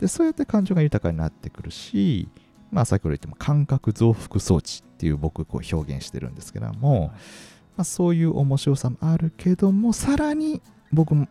[0.00, 2.28] でそうやって感情が豊かになってくるし、
[2.70, 7.08] まあ、先ほど言っても感覚増幅装置っていう僕こう表現してるんですけども、
[7.76, 11.28] まあ、そういう面白さもあるけどもさらに僕も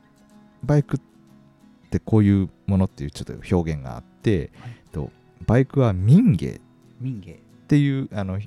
[0.63, 4.71] バイクってこういうものっていうちょっと表現があって、はい。
[4.91, 5.09] と
[5.45, 6.51] バイクは民芸。
[6.51, 6.61] っ
[6.99, 7.39] 民芸。
[7.67, 8.39] ていうあの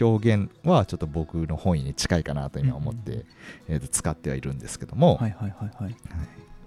[0.00, 3.24] 表現はちょっと僕の本意に近いかなと今思って、
[3.68, 5.96] えーと使ってはいるんですけども、はいはいはいはい。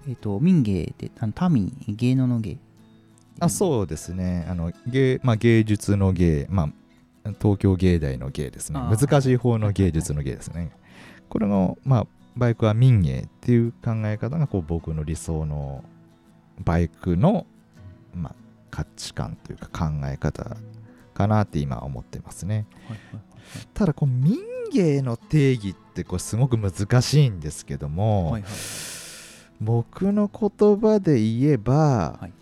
[0.08, 2.58] えっ、と民芸ってあの民芸能の芸？
[3.40, 4.46] あそうですね。
[4.50, 6.70] あの芸,、まあ、芸術の芸、ま
[7.26, 8.80] あ、東京芸大の芸ですね。
[8.80, 10.72] 難しい方の芸術の芸ですね。
[11.28, 12.08] これの、まあ、
[12.38, 15.84] バイクは民芸っていう考え方がこう僕の理想の
[16.64, 17.46] バイクの、
[18.14, 18.36] まあ、
[18.72, 20.56] 価値観というか考え方
[21.16, 22.68] かなって今思ってますね。
[22.88, 23.36] はいはい
[23.74, 24.38] ただこう民
[24.72, 28.52] 芸の定義ってこれすごく難しいんですけども、はいはい。
[29.62, 32.34] 僕の言葉で言えば、はい。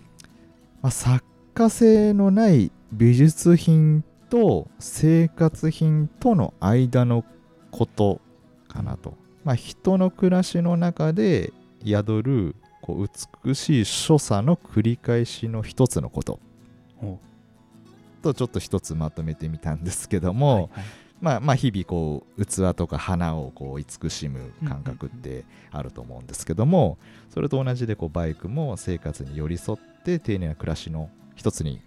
[0.81, 7.23] まあ、作家性のない美術品と生活品との間の
[7.71, 8.19] こと
[8.67, 11.53] かなと、まあ、人の暮らしの中で
[11.85, 13.09] 宿るこう
[13.45, 16.39] 美しい所作の繰り返しの一つのこと。
[16.97, 17.19] ほ
[18.23, 20.69] とちょっと一つまとめてみたんですけどうも、はいはい
[21.21, 26.97] まあ、まあ日々こう器とか花をこう慈しむ感覚ってあると思うんですけども
[27.33, 31.81] それと同じでこうバイクも生活に寄り添って丁寧な暮らしの一つに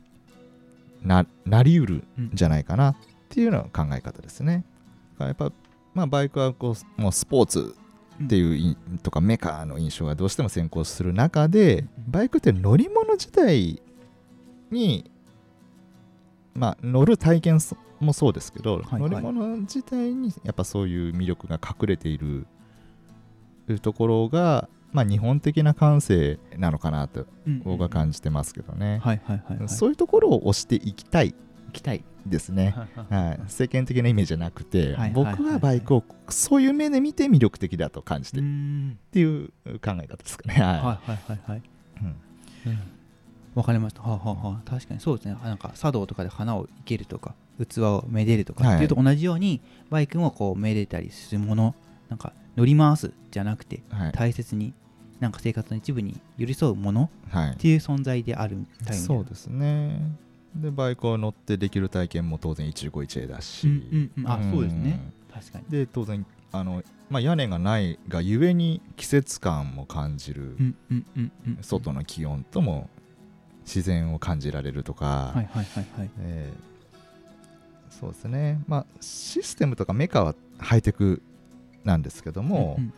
[1.03, 2.97] ななりうるんじゃないかなっ
[3.31, 4.65] ていうような考え方ですね。
[5.19, 5.51] やっぱ、
[5.95, 7.75] まあ、バイクはこうもうスポーツ
[8.25, 13.83] っていういとかメカの印象がどうしても先行する中でバイクって乗り物自体
[14.71, 15.11] に
[16.57, 19.01] まあ乗る体験そもそうですけど、はいはい。
[19.01, 22.47] 乗り物自体にやっぱそういう魅力が隠れている
[23.81, 29.01] ところが、まあ、日本的な感性なのかなとうん僕は感じてますけどね、
[29.67, 31.35] そういうところを推していきたい。
[31.73, 32.75] 期待ですね、
[33.11, 38.99] はい、世間的なイメージじゃなくて、僕はバイクをそういう目で見て魅力的だと感じてうるん。
[39.09, 39.49] っていう
[39.81, 40.55] 考え方ですかね。
[40.55, 40.65] はい。
[40.65, 41.63] はいはいはいはい。
[42.01, 42.07] うん。
[42.07, 42.96] うん
[43.57, 44.03] わかりました。
[44.03, 45.01] はあ、はあはあ、確かに。
[45.01, 45.37] そうですね。
[45.43, 48.75] なんか茶道とかで花を生けるとか、器をめでるとか、はい。
[48.75, 51.75] っていうと同じように、バイクもこうめでたりするもの、
[52.11, 54.13] なんか乗り回すじゃなくて、はい。
[54.13, 54.75] 大切に、
[55.21, 57.51] なんか生活の一部に寄り添うものはい。
[57.53, 60.01] っていう存在であるタイムそうですね。
[60.55, 64.31] で、バイクを乗ってできる体験も当然一期一会だし、うんうんうん。
[64.31, 65.01] あそうですね。
[65.33, 65.65] 確かに。
[65.71, 71.59] で、当然、あのまあ、屋根がないがゆえに季節感も感じる、うんうんうんうん。
[71.63, 72.91] 外の気温とも
[73.67, 76.11] 自然を感じられるとか、はいはいはいはい。
[76.21, 76.77] えー
[77.89, 81.23] そうですね、まあ、システムとかメカはハイテク
[81.83, 82.93] なんですけども、うんうん。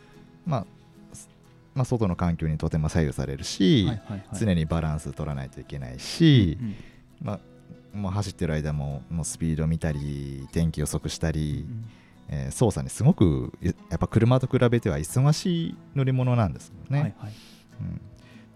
[0.44, 0.66] まあ
[1.14, 1.28] す
[1.72, 6.74] まあ、外の環境にとても左右されるし、はいはいはい、常にバランス取らないといけないしう、ん
[7.22, 11.84] まあ、もう走ってる間ももうスピード見たり天気予測したうり、ん。
[12.28, 17.32] えー操作にすごくいやっぱ車と比べては忙しい乗り物なんですよね、はいはい。
[17.80, 18.00] うん、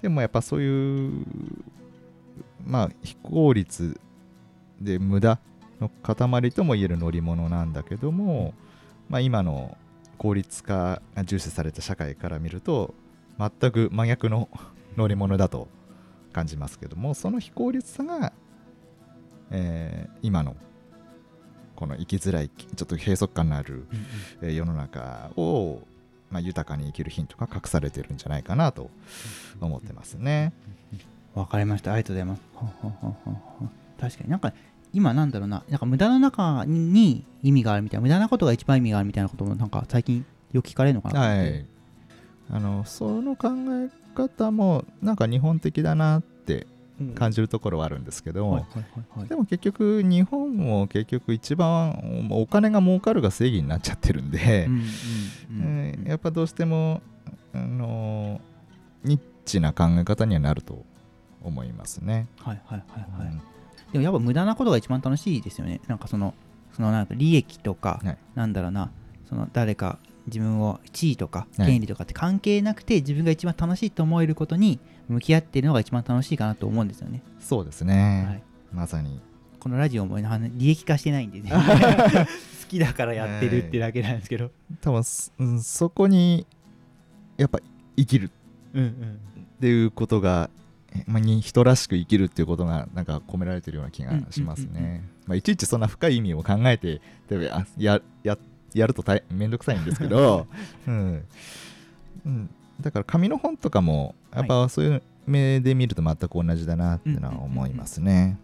[0.03, 1.25] でもやっぱそういう
[2.66, 4.01] まあ非効率
[4.81, 5.38] で無駄
[5.81, 8.55] の塊とも言える乗り物なんだけども、
[9.09, 9.77] まあ、今の
[10.18, 12.94] 効率化が重視された社会から見ると
[13.38, 14.48] 全く真逆の
[14.96, 15.68] 乗り物だと
[16.33, 18.33] 感じますけどもその非効率さが、
[19.51, 20.57] えー今の
[21.83, 23.88] この生きづらいちょっと閉塞感のある、
[24.40, 25.81] 世の中を、
[26.31, 28.88] まあ、豊かに生きるヒントが隠されてるんじゃないかなと
[29.61, 30.53] 思ってますね。
[31.35, 31.92] わかりました。
[31.92, 32.42] ありがとうございます。
[34.01, 34.53] 確かになんか
[34.92, 41.21] 今なんだろうな、なんか無駄の中に意味があるみたいな、無駄なことが一番意味があるみたいなこともなんか最近よく聞かれるのかな。
[41.21, 41.64] はい、
[42.51, 46.66] あのその考え方もなんか日本的だなって
[47.01, 48.66] うん感じるところはあるんですけど、
[49.29, 54.68] でも結局日本も結局一番お金が儲かるが正義になっちゃってるんで、
[56.05, 57.01] やっぱどうしても、
[57.55, 58.42] あの
[59.05, 60.85] ニッチな考え方にはなると
[61.45, 62.27] 思いますね。
[62.39, 63.33] はいはいはいはい。
[63.33, 63.39] うん。
[63.93, 65.81] でもやっぱ無駄なことが一番楽しいですよね。
[65.89, 66.35] なんかその、
[66.73, 68.19] そのなんか利益とか、はい。
[68.35, 68.91] なんだろうな、
[69.29, 71.67] その誰か自分を地位とかはい。
[71.69, 74.79] 権利とかって関係なくて、自分が一番楽しいと思えることに
[75.09, 77.23] 向き合っているのが一番楽しいかなと思うんですよね。
[77.41, 79.21] そうですね、はい、まさに。
[79.61, 81.51] このラジオも利益化してないんでね。
[81.55, 84.51] 好きだからやってるってだけなんですけど、
[84.81, 86.47] 多分そ,、うん、そこに
[87.37, 87.61] やっぱ
[87.97, 88.31] 生きる
[88.75, 90.62] うんうん、っていうことが、え
[91.07, 95.05] まあ、に人らしく生きるっていうことがなんか込められてるような気がしますね。
[95.27, 97.01] まあ、いちいちそんな深い意味を考えて
[97.31, 98.39] 例えばあやや
[98.75, 100.47] やると大めんどくさいんですけど、
[100.87, 101.25] うん、
[102.25, 102.51] うん、
[102.81, 108.39] だから紙の本とかもやっぱそういう目で見ると全く同じだなってのは思いますね。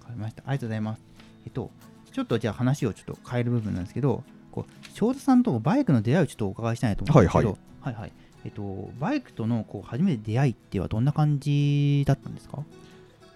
[0.00, 0.42] わかりました。
[0.46, 1.02] ありがとうございます。
[1.44, 1.70] えっと、
[2.12, 8.12] ちょっとじゃあ話をちょっと変える部分なんですけど、こう翔太さんとバイクの出会いをちょっとお伺いしたいなと思うんですけど、はいはい。
[8.44, 12.64] えっと、バイクとのこう初めて出会いってはどんな感じだったんですか？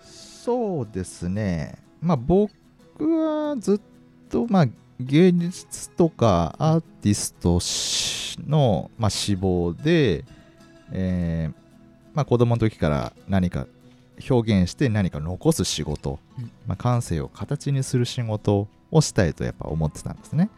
[0.02, 1.78] そうですね。
[2.00, 2.50] まあ僕
[2.98, 3.80] はずっ
[4.30, 4.66] と、まあ、
[4.98, 7.60] 芸術とかアーティスト
[8.48, 10.24] の、まあ、志望で、
[10.92, 11.54] えー
[12.14, 13.66] まあ、子供の時から何か
[14.30, 20.48] 表現して何か残す仕事、うんまあ、感性を形にする仕事をしたいとやっぱ思ってたんですね。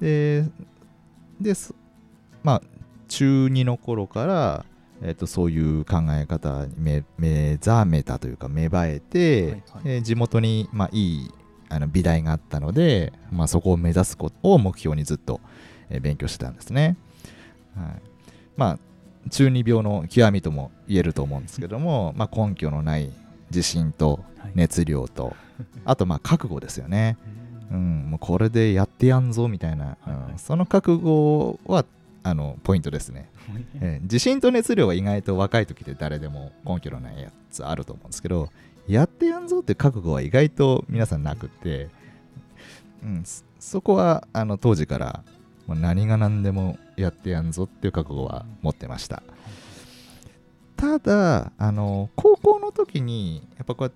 [0.00, 0.44] で、
[1.40, 1.74] です
[2.44, 2.62] まあ、
[3.08, 4.64] 中2の頃から、
[5.02, 9.62] えっとそういう考え方に目目覚めたというか芽生えて、はいはい。
[9.84, 11.30] えー地元に、まあ、いい
[11.68, 15.40] あの美大があったので、まあ、そこを目指すことを目標にずっと、
[15.90, 16.96] えー勉強してたんですね。
[17.76, 18.02] はい、
[18.56, 18.78] まあ
[19.30, 23.10] 中二病の極みとも言えると思うんですけども、まあ、根拠のない
[23.50, 24.52] 自信とはい。
[24.54, 25.34] 熱量と、
[25.84, 27.16] あとまあ覚悟ですよね。
[27.70, 30.32] うん、もうこれでやってやんぞみたいな、はいはい。
[30.32, 30.38] うん。
[30.38, 31.84] その覚悟は
[32.28, 33.30] あのポイントですね、
[33.80, 38.50] えー自信と熱量は意外と若い時で誰でも根拠のないやつあると思うんですけど
[38.88, 41.88] やってやんぞって覚悟は意外と皆さんなくって、
[43.00, 45.22] うん、そそこはあの当時から
[45.68, 49.22] 何が何でもやってやんぞっていう覚悟は持ってました。
[50.76, 53.92] ただあの高校の時にやっぱこう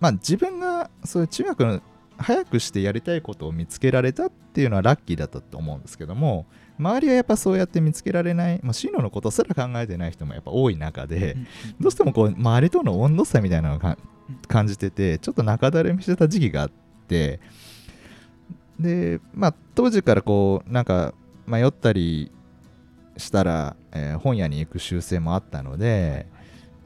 [0.00, 1.82] まあ自分がそういう中学の
[2.16, 6.46] 早くしてやりたいことを見つけられたっていうのはラッキーだったと思うんですけども
[6.78, 11.36] 周りはやっぱそうやって見つけられない、まあ、進路のことすら考えてない人もやっぱ多い中で、
[11.80, 13.96] どうしてもこう周りとの温度差みたいなのをか
[14.48, 16.70] 感じててちょっと中だるみしてた時期があっ
[17.08, 17.40] て
[18.78, 21.14] でまあ当時からこうなんか
[21.46, 22.32] 迷ったり
[23.16, 26.26] したら、えー本屋に行く習性もあったので、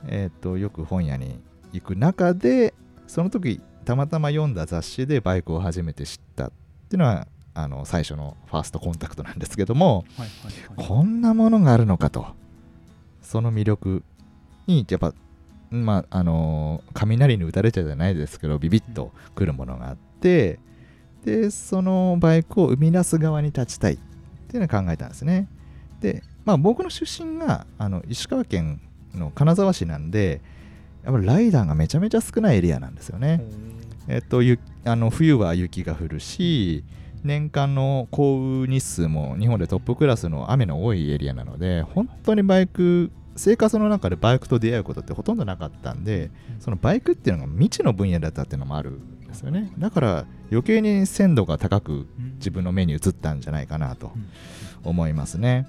[0.06, 1.40] えー、とよく本屋に
[1.72, 2.74] 行く中で
[3.06, 6.52] その時たまたま読んだ雑誌でバイクを初めて知ったっ
[6.88, 7.26] ていうのは
[7.62, 10.88] あの最初のファーストコンタクトなんですけどもはいはいはい。
[10.88, 12.26] こんなものがあるのかと。
[13.22, 14.02] その魅力
[14.66, 15.14] にやっぱ
[15.70, 20.58] まああの雷に打たれちゃうじゃないですけどビビッとくるものがあって
[21.24, 23.98] でそのバイクを生み出す側に立ちたいっ
[24.48, 25.48] ていうのを考えたんですね。
[26.00, 28.80] でまあ僕の出身があの石川県
[29.14, 30.40] の金沢市なんで
[31.04, 33.42] やっぱりライダーがめちゃめちゃ少ないエリアなんですよね、
[34.08, 36.84] えっと、ゆあの冬は雪が降るし
[37.22, 49.72] 年間の降雨日数も日本でトップクラスの雨の多いエリアなので本当にバイク生活の中でバイクと出会うことってほとんどなかったんでそのバイクっていうのが未知の分野だったっていうのもあるんですよね。
[49.78, 52.06] だから余計に鮮度が高く
[52.36, 54.12] 自分の目に映ったんじゃないかなと
[54.84, 55.66] 思いますね。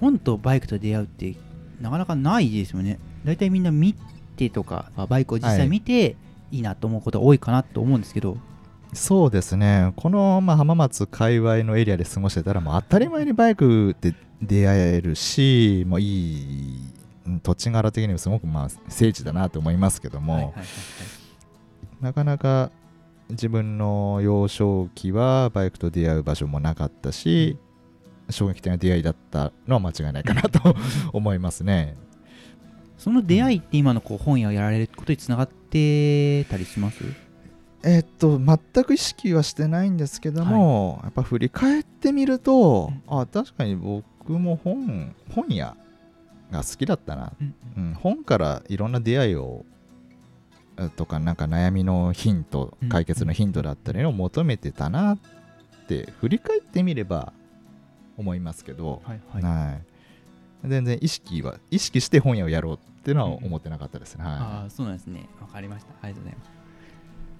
[0.00, 1.34] 本とバイクと出会うって
[1.80, 2.98] なかなかないですよね。
[3.24, 3.94] 大体みんな見
[4.36, 6.16] てとかあバイクを実際見て
[6.50, 8.36] いいなと思うことが多いかなと思うんですけど、
[8.92, 9.92] そうですね。
[9.96, 16.92] この、まあ、浜松界隈のエリアで過ごしてたらもう当たり前にバイクで出会えるしもういい
[17.26, 20.52] うん土地柄的にもすごくまあ聖地だなと思いますけども、
[22.02, 22.70] なかなか
[23.30, 27.56] 自分の幼少期はバイクと出会う場所もなかったし
[28.28, 30.76] 衝撃的な出会いだったのは間違いないかなと
[31.14, 31.96] 思いますね。
[32.98, 37.02] その出会いって今のこう本屋をやられることにつながってたりします？
[37.84, 45.76] えっと全く意識はしてないんですけども、やっぱ振り返ってみると、あ確かに僕も本本屋
[46.50, 49.64] が好きだったな、うんうん、本からいろんな出会いを
[50.78, 52.88] えとかなんか悩みのヒントうん。
[52.88, 55.18] 解決のヒントだったりを求めてたなっ
[55.88, 57.32] て振り返ってみれば
[58.16, 59.42] 思いますけど、はいはい。
[59.42, 59.72] は
[60.64, 60.68] い。
[60.68, 65.28] 全然意識は意識して本屋をやろうっていうのは思ってなかったですね、あはあそうなんですね。
[65.40, 65.92] わかりました。
[66.02, 66.61] ありがとうございます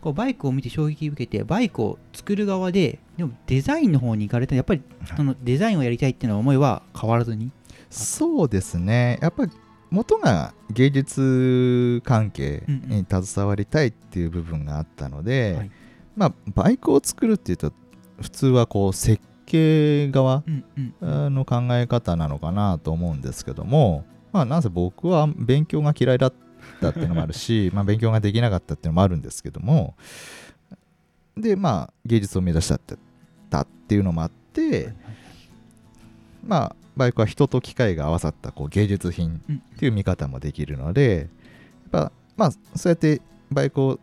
[0.03, 4.83] こうバイクを見て衝撃を受けてバイクを作る側ででもデザインの方に行かれたやっぱり
[5.17, 7.47] そのデザインをやりたいっていうの思いは変わらずに？
[7.47, 7.51] い、
[7.89, 9.19] そうですね。
[9.23, 9.53] やっぱり
[9.91, 15.71] 元が芸術関係に携わりたいっていう部分があったので、はい。
[16.17, 17.73] まあバイクを作るっていうと
[18.21, 20.43] 普通はこう設計側
[21.01, 26.37] の考え方なのかなと思うんですけども、まあ、なぜ僕は勉強が嫌いだった
[26.91, 29.95] っていうのもあるし まあ勉強ができなかったっていうのもあるんですけども
[31.37, 32.97] でまあ芸術を目指したって
[33.51, 34.95] たっていうのもあって
[36.45, 39.41] まあバイクは人と機械が合わさったこう芸術品
[39.75, 41.25] っていう見方もできるのでや
[41.89, 43.21] っぱまあそうやって
[43.51, 44.01] バイクを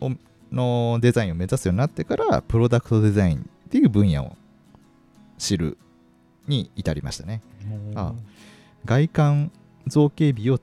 [0.00, 0.10] を
[0.50, 4.36] のデザインを目指すようになってからプロダクトデザインっていう分野を
[5.38, 5.78] 知る
[6.46, 7.42] に至りましたね。
[7.94, 8.12] あ
[8.84, 9.52] 外観
[9.86, 10.60] 造形美を、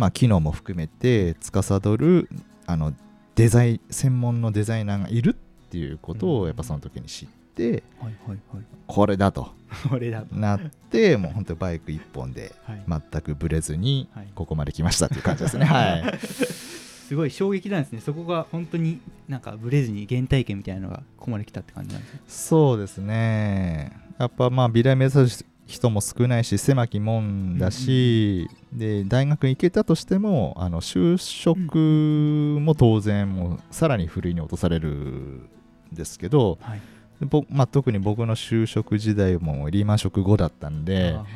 [0.00, 2.30] まあ、機能も含めて司る
[2.64, 2.94] あの
[3.34, 8.64] デザイン専門のデザイナーがいるっていうことをやっぱその時に知って、はいはいはい。
[8.86, 9.52] これだと。
[9.90, 12.82] これだなってもう本当にバイク一本ではい。
[12.88, 14.28] 全くブレずにはい。
[14.34, 15.66] ここまで来ましたっていう感じですね。
[15.68, 16.18] はい。
[16.18, 18.00] すごい衝撃なんですね。
[18.00, 22.20] そこが本当になんかブレずに原体験みたいなのがここまで来たって感じなんですね。
[22.26, 23.92] そうですね。
[24.18, 35.48] やっぱまあ美大目指す人も少ないし狭きもんだし、で大学行けたとしてもあの就職も当然もうさらにふるいに落とされるん
[35.92, 36.80] ですけど、はい。
[37.20, 41.26] ぼまあ、特に僕の就職時代もリーマン職後だったんであ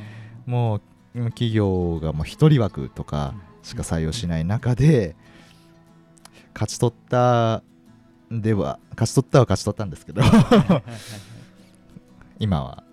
[0.46, 0.80] もう
[1.26, 5.14] 企業がもう一人枠とかしか採用しない中で
[6.54, 7.62] 勝ち取った
[8.30, 10.22] では勝ち取ったは勝ち取ったんですけど。
[12.40, 12.83] 今は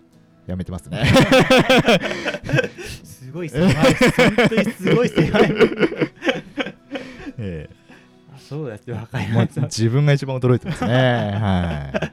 [0.51, 1.05] やめてますね。
[3.03, 3.73] すごい狭い。
[3.73, 5.53] 本当にすごい狭い。
[7.39, 7.69] え
[8.35, 10.91] あそうだって分かりま自分が一番驚いてますね。
[11.39, 12.11] はい。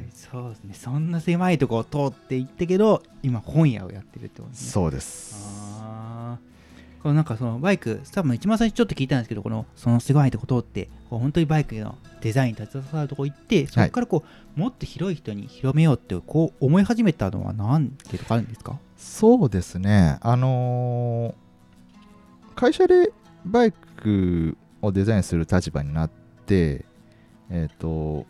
[0.00, 0.74] にそうですね。
[0.74, 4.70] そんな狭いとこを通っていったけど今本屋をやってるってことですね。
[4.70, 5.69] そうです
[7.02, 14.22] このなんかそのバイク多分一番最初ちょっと聞いたんですけどこのそのすごいとこ通ってこう本当にバイクのデザインに携わるとこ行ってそこからこ
[14.56, 18.78] う、もっと広い人に広めようってこう思い始めたのは何ていうとかあるんですか？
[18.98, 20.18] そうですね。
[20.20, 21.34] あのー
[22.56, 23.10] 会社で
[23.46, 26.10] バイクをデザインする立場になっ
[26.44, 26.84] て
[27.48, 28.26] えっ、と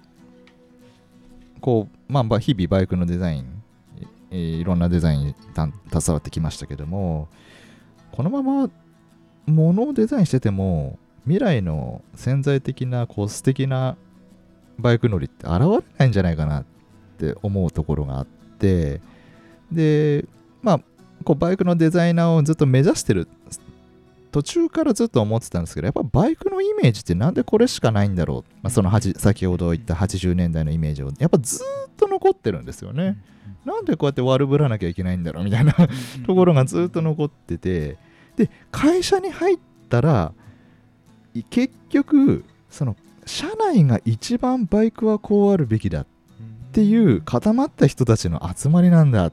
[1.60, 3.62] こうまあまあ日々バイクのデザイン、
[4.30, 7.26] えーいろんなデザインにた携わってきましたけども
[8.12, 8.70] このまま
[9.46, 13.96] 物をデザインしてても未来の潜在的なこう素敵な
[14.78, 16.64] バイク乗りって現れないんじゃないかなっ
[17.18, 19.00] て思うところがあって
[19.70, 20.24] で
[20.62, 20.80] まあ
[21.24, 23.28] こうバイクのデザイナーをずっと目指してる
[24.30, 33.18] 途中からずっと思ってたんですけどやっぱバイクのイメージってなんでこれしかないんだろう、まあ、その先ほど言った80年代のイメージをやっぱずっと残ってるんですよね、
[33.64, 35.74] なんでこうやって悪ぶらなきゃいけないんだろうみたいな
[36.26, 37.98] ところがずっと残ってて。
[38.36, 39.58] で会社に入っ
[39.90, 40.32] たら
[41.34, 46.06] い結局その社内が一番バイクはこうあるべきだっ
[46.72, 49.32] ていう固まった人たちの集まりなんだっ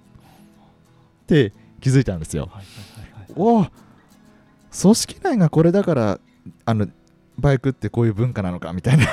[1.25, 2.49] て気づいたんですよ。
[2.51, 2.65] はい
[3.05, 3.33] はいはいはい。
[3.35, 3.65] おお
[4.81, 6.19] 組織内がこれだから
[6.65, 6.87] あの
[7.39, 9.05] バイクってこういう文化なのかみたいな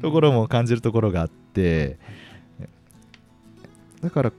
[0.00, 1.98] ところも感じるところがあって
[4.00, 4.32] だから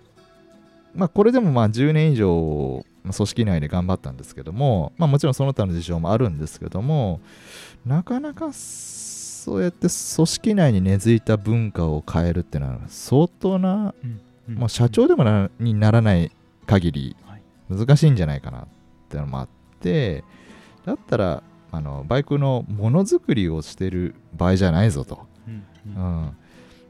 [0.94, 7.20] まあこれでもまあ10年以上まあ組織内で頑張ったんですけどもまあもちろんその他の事情もあるんですけども
[7.86, 14.22] なかなかそうやって組織内に根付いた文化を変えるっていうのは相当なうん。
[14.48, 16.32] もう社長でもなにならない
[16.68, 17.42] 限りはい。
[17.70, 18.68] 難しいんじゃないかなっ
[19.10, 19.48] てのもあっ
[19.80, 20.24] て
[20.86, 26.04] だったらあのバイクのものづくりをしてる場合じゃないぞと、うんううん。
[26.28, 26.38] ん、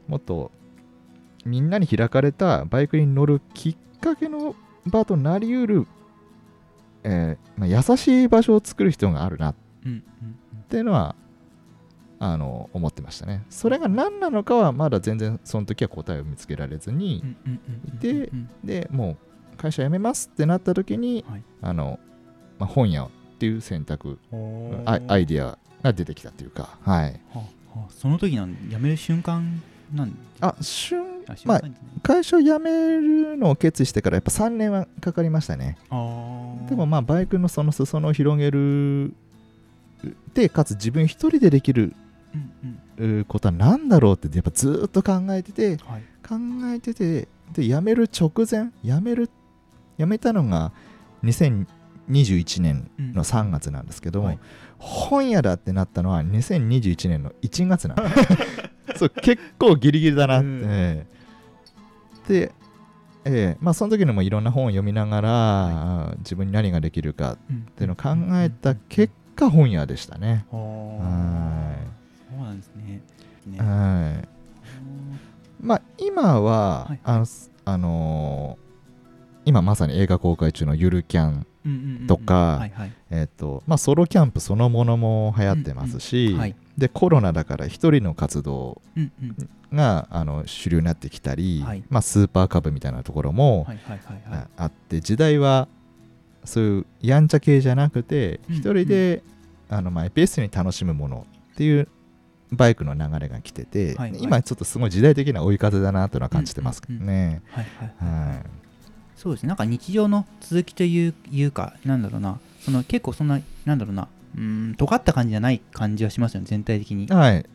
[0.08, 0.52] もっと
[1.44, 4.54] みんなに開かれたバイクに乗るきっかけの
[4.86, 5.86] 場となりうる、
[7.04, 10.02] えーまあ、優しい場所を作る必要があるなっうんうん。
[10.68, 11.14] ていうのは
[12.18, 13.44] あの思ってましたね。
[13.50, 17.60] それが何なのかはまだ全然その時は答えを見つけられずに、うんうん
[17.92, 18.48] うんでうん。
[18.64, 19.16] でも
[19.54, 21.42] う会社辞めますってなった時に、はい。
[21.62, 21.98] あの
[22.58, 27.12] まあ、本屋っていう選択うんアイアイデアが出てきたというかはい。
[27.12, 27.44] はあは
[27.76, 27.80] あ。
[27.90, 29.62] その時なん辞める瞬間
[29.94, 31.60] なんあ瞬あ瞬まあ
[32.02, 35.76] 会社を辞めるのを決意してからやっぱ3年はかかりましたね。
[36.68, 39.12] でもまあバイクのその裾野を広げる
[40.34, 41.94] でかつ自分一人でできる
[43.28, 46.02] ことは何だろうってやっぱずっと考えててはい。
[46.26, 46.34] 考
[46.74, 49.30] えててで辞める直前辞める
[49.98, 50.72] 辞めたのが
[52.10, 54.38] 2021年の3月なんですけども、はい。
[54.78, 58.08] 本屋だってなったのは2021年の1月なんで
[58.94, 60.62] すそう結構ギリギリだなって、うん。
[60.64, 61.06] え
[62.28, 62.32] え。
[62.32, 62.52] で、
[63.24, 63.56] ええ。
[63.60, 71.74] まあその時にもいろんな本を読みながら、あー自分に何ができるかっうんていうのを考えた結果本屋でしたね、ははあ
[72.30, 73.02] そうなんですね。
[73.46, 73.56] ね。
[73.56, 73.58] い。
[73.58, 74.28] はい
[75.60, 77.00] まあ今は、はい。
[77.02, 77.26] あの
[77.64, 78.65] あのー
[79.46, 82.06] 今まさに映画公開中のゆるキャン、うんうんうんうん。
[82.06, 82.68] とか
[83.78, 86.56] ソロキャンプそのものも流行ってますし、はい。
[86.76, 91.82] でコロナだから一人の活動うんうんがあの主流になってきたり、はい。
[91.88, 93.66] まあ、スーパーカブみたいなところも
[94.28, 95.68] ああって時代は
[96.44, 99.22] そういうやんちゃ系じゃなくてうん一人で、
[99.68, 101.88] あのマイペースに楽しむものっていう
[102.52, 104.20] バイクの流れが来てて、はいはい。
[104.22, 107.42] 今ちょっとすごい時代的な追い風だなというのは感じてますけどね。
[107.50, 108.28] はいはいはい。
[108.34, 108.65] はい
[109.16, 109.48] そうですね。
[109.48, 112.38] なんか日常の続きといういうかなんだろうな。
[112.60, 114.08] その結構そんななんだろうな。
[114.36, 116.46] うん尖った感じじゃない感じはしますよね。
[116.48, 117.06] 全体的に。
[117.06, 117.46] はい。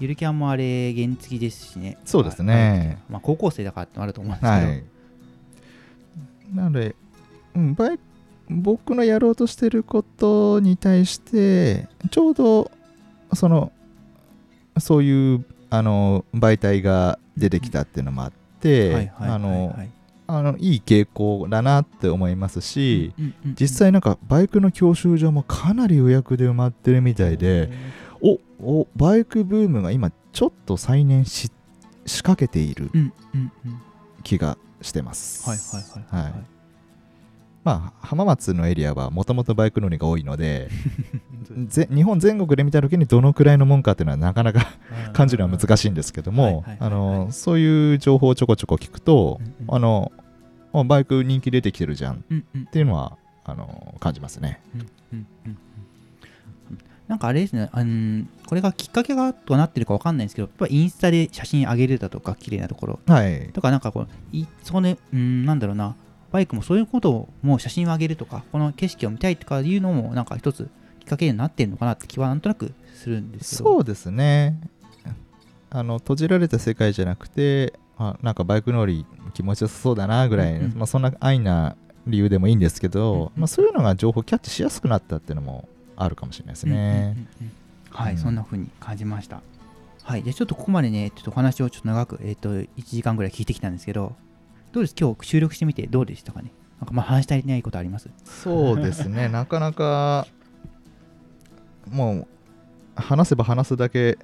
[0.00, 1.98] ゆるキャンもあれ原付ですしね。
[2.04, 2.98] そうですね。
[3.08, 4.84] まあ高校生だからってのあると思うんですけど、はい。
[6.54, 6.96] なので、
[7.54, 7.98] うん、バイ
[8.48, 12.70] 僕のやろうとしてることに対してちょうど
[13.32, 13.72] その
[14.78, 19.10] そういうあの媒体が出てきたっていうのもあって、
[20.26, 23.12] あのはいいい傾向だなって思いますし、
[23.60, 27.70] 実際なんかバイクの教習所もかなり予約で埋まってるみたいで、
[28.20, 31.50] おおバイクブームが今ちょっと再燃し
[32.06, 32.90] 仕掛けている
[34.22, 35.48] 気がしてます。
[35.48, 36.54] はいはいはいはい、はい。
[37.64, 40.68] まあ、浜松のエリアはもともとバイク乗りが多いので
[41.68, 44.66] ぜ日本全国で見た時にどのくらいのもんかっていうのはなかなか
[45.12, 46.64] 感じるのは難しいんですけども
[47.30, 49.74] そういう情報をちょこちょこ聞くとうんうん。
[49.74, 50.12] あの
[50.72, 52.66] あバイク人気出てきてるじゃんっうんうん。
[52.66, 54.60] ていうのはあの感じますね。
[54.74, 55.58] うんうんうんうん。
[57.08, 62.98] なんかあれですね、あのこれがきっかけがとなってるかわかんないんですけど、やっぱインスタで写真上げるだとか、綺麗なところ。
[63.06, 65.96] はい、とか、なんかこう、いそこで、うん、なんだろうな、
[66.32, 70.70] バイクもそういうことをもう写真を上げるとか、この景色を見たいとかいうのも、なんか一つ
[71.04, 73.74] きっかけになってるのかなって気はなんとなくするんですけど。
[73.74, 74.58] そうですね。
[75.70, 80.78] あの閉じられた世界じゃなくてあなんかバイク乗り気持ちよさそうだなぐらい、うんうん。
[80.78, 81.76] まあ、そんな安易な
[82.06, 83.30] 理由でもいいんですけど、うんうん。
[83.36, 87.28] まあ、そういうのが情報をキャッチしやすくなったっていうのもあるかもしれないですうんうんね。
[87.40, 87.52] うんうん。
[87.90, 88.18] はい、うん。
[88.18, 89.42] そんな風に感じました。
[90.02, 94.14] はい、でちょっとここまでね、ちょっとお話をちょっと長く、えっ、と、1時間ぐらい聞いてきたんですけど、
[94.72, 94.94] どうです？
[94.98, 96.52] 今日収録してみてどうでしたかね？
[96.78, 98.10] なんかまあ話したいないことあります？
[98.24, 99.28] そうですね。
[99.28, 100.26] なかなか
[101.90, 102.26] もう
[102.96, 104.18] 話せば話すだけ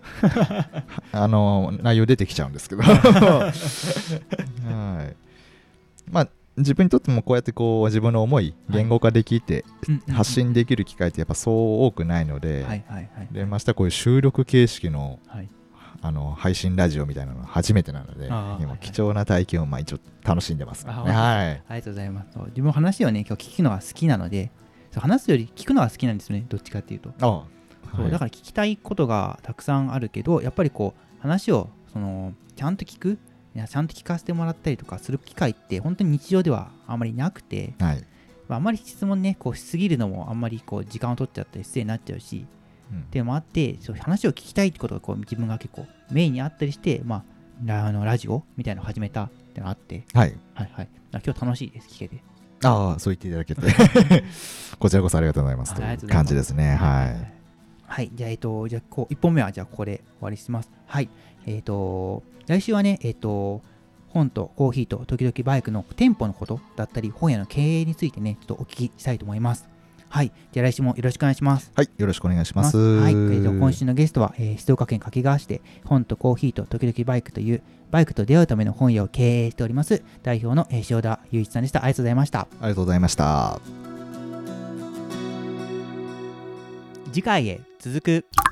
[1.12, 2.82] あの内容出てきちゃうんですけど。
[2.84, 2.92] は
[5.11, 5.16] い。
[6.11, 9.64] まあ自分にとってもこうやってこう自分の思い言語化できて
[10.12, 13.28] 発信できる機会ってやっぱそう多くないので、はいはいはい。
[13.32, 15.48] でましてこういう収録形式のはい、
[16.02, 21.62] あの配信ラジオみたいなのは初めてなので今貴重な体験をまあ一応楽しんでます、ね、あはい。
[21.68, 22.38] ありがとうございます。
[22.38, 24.50] 自分も話をね、今日聞くのが好きなので、
[24.99, 27.12] 話すより聞くのが好きなんですよね、どっちかっていうと。
[27.20, 27.45] あ
[27.97, 33.18] そうだから聞きたいことがたくさんあるけど、やっぱりこう、話をそのちゃんと聞く、
[33.55, 38.05] いやちゃんと聞かせてもらったりとかする機会って、本当に日常ではあまりなくて、はい、
[38.49, 42.47] まあ、あまり質問ね、こうしすぎるのもあんまりこう時間を取っちゃったり失礼になっちゃうし、
[42.93, 47.24] うんっていうのもあって、そう話を聞きたいってことがこう自分が結構メインにあったりして、まあ、
[47.64, 50.88] ラあのラジオみたいなのを始めたってのがあって、はいはいはい。
[51.12, 52.22] 今日楽しいです、聞けて。
[52.62, 54.24] ああ、そう言っていただけて。
[54.78, 56.74] こちらこそありがとうございますという感じですね。
[56.74, 57.40] はい。
[57.86, 58.11] はい。
[58.14, 60.70] じゃあ、えっと、じゃあ、こう、1本目は、じゃあ、ここで終わりします。
[60.86, 61.08] はい。
[61.46, 63.62] えっと、来週はね、えっと、
[64.08, 69.70] 本とコーヒーと時々バイクの店舗のことだったり、本屋の経営についてね、ちょっとお聞きしたいと思います。
[70.11, 70.32] はい。
[70.50, 71.70] じゃあ、来週もよろしくお願いします。
[71.76, 72.76] はい、よろしくお願いします。
[72.76, 73.12] はい。
[73.14, 81.84] えっと、今週のゲストは、えー静岡県掛川市で、本とコーヒーと時々バイクという、バイクと出会うための本屋を経営しております、代表の、えー塩田雄一さんでした。
[81.84, 82.40] ありがとうございました。
[82.40, 83.61] ありがとうございました。
[87.12, 88.49] 次回へ続く。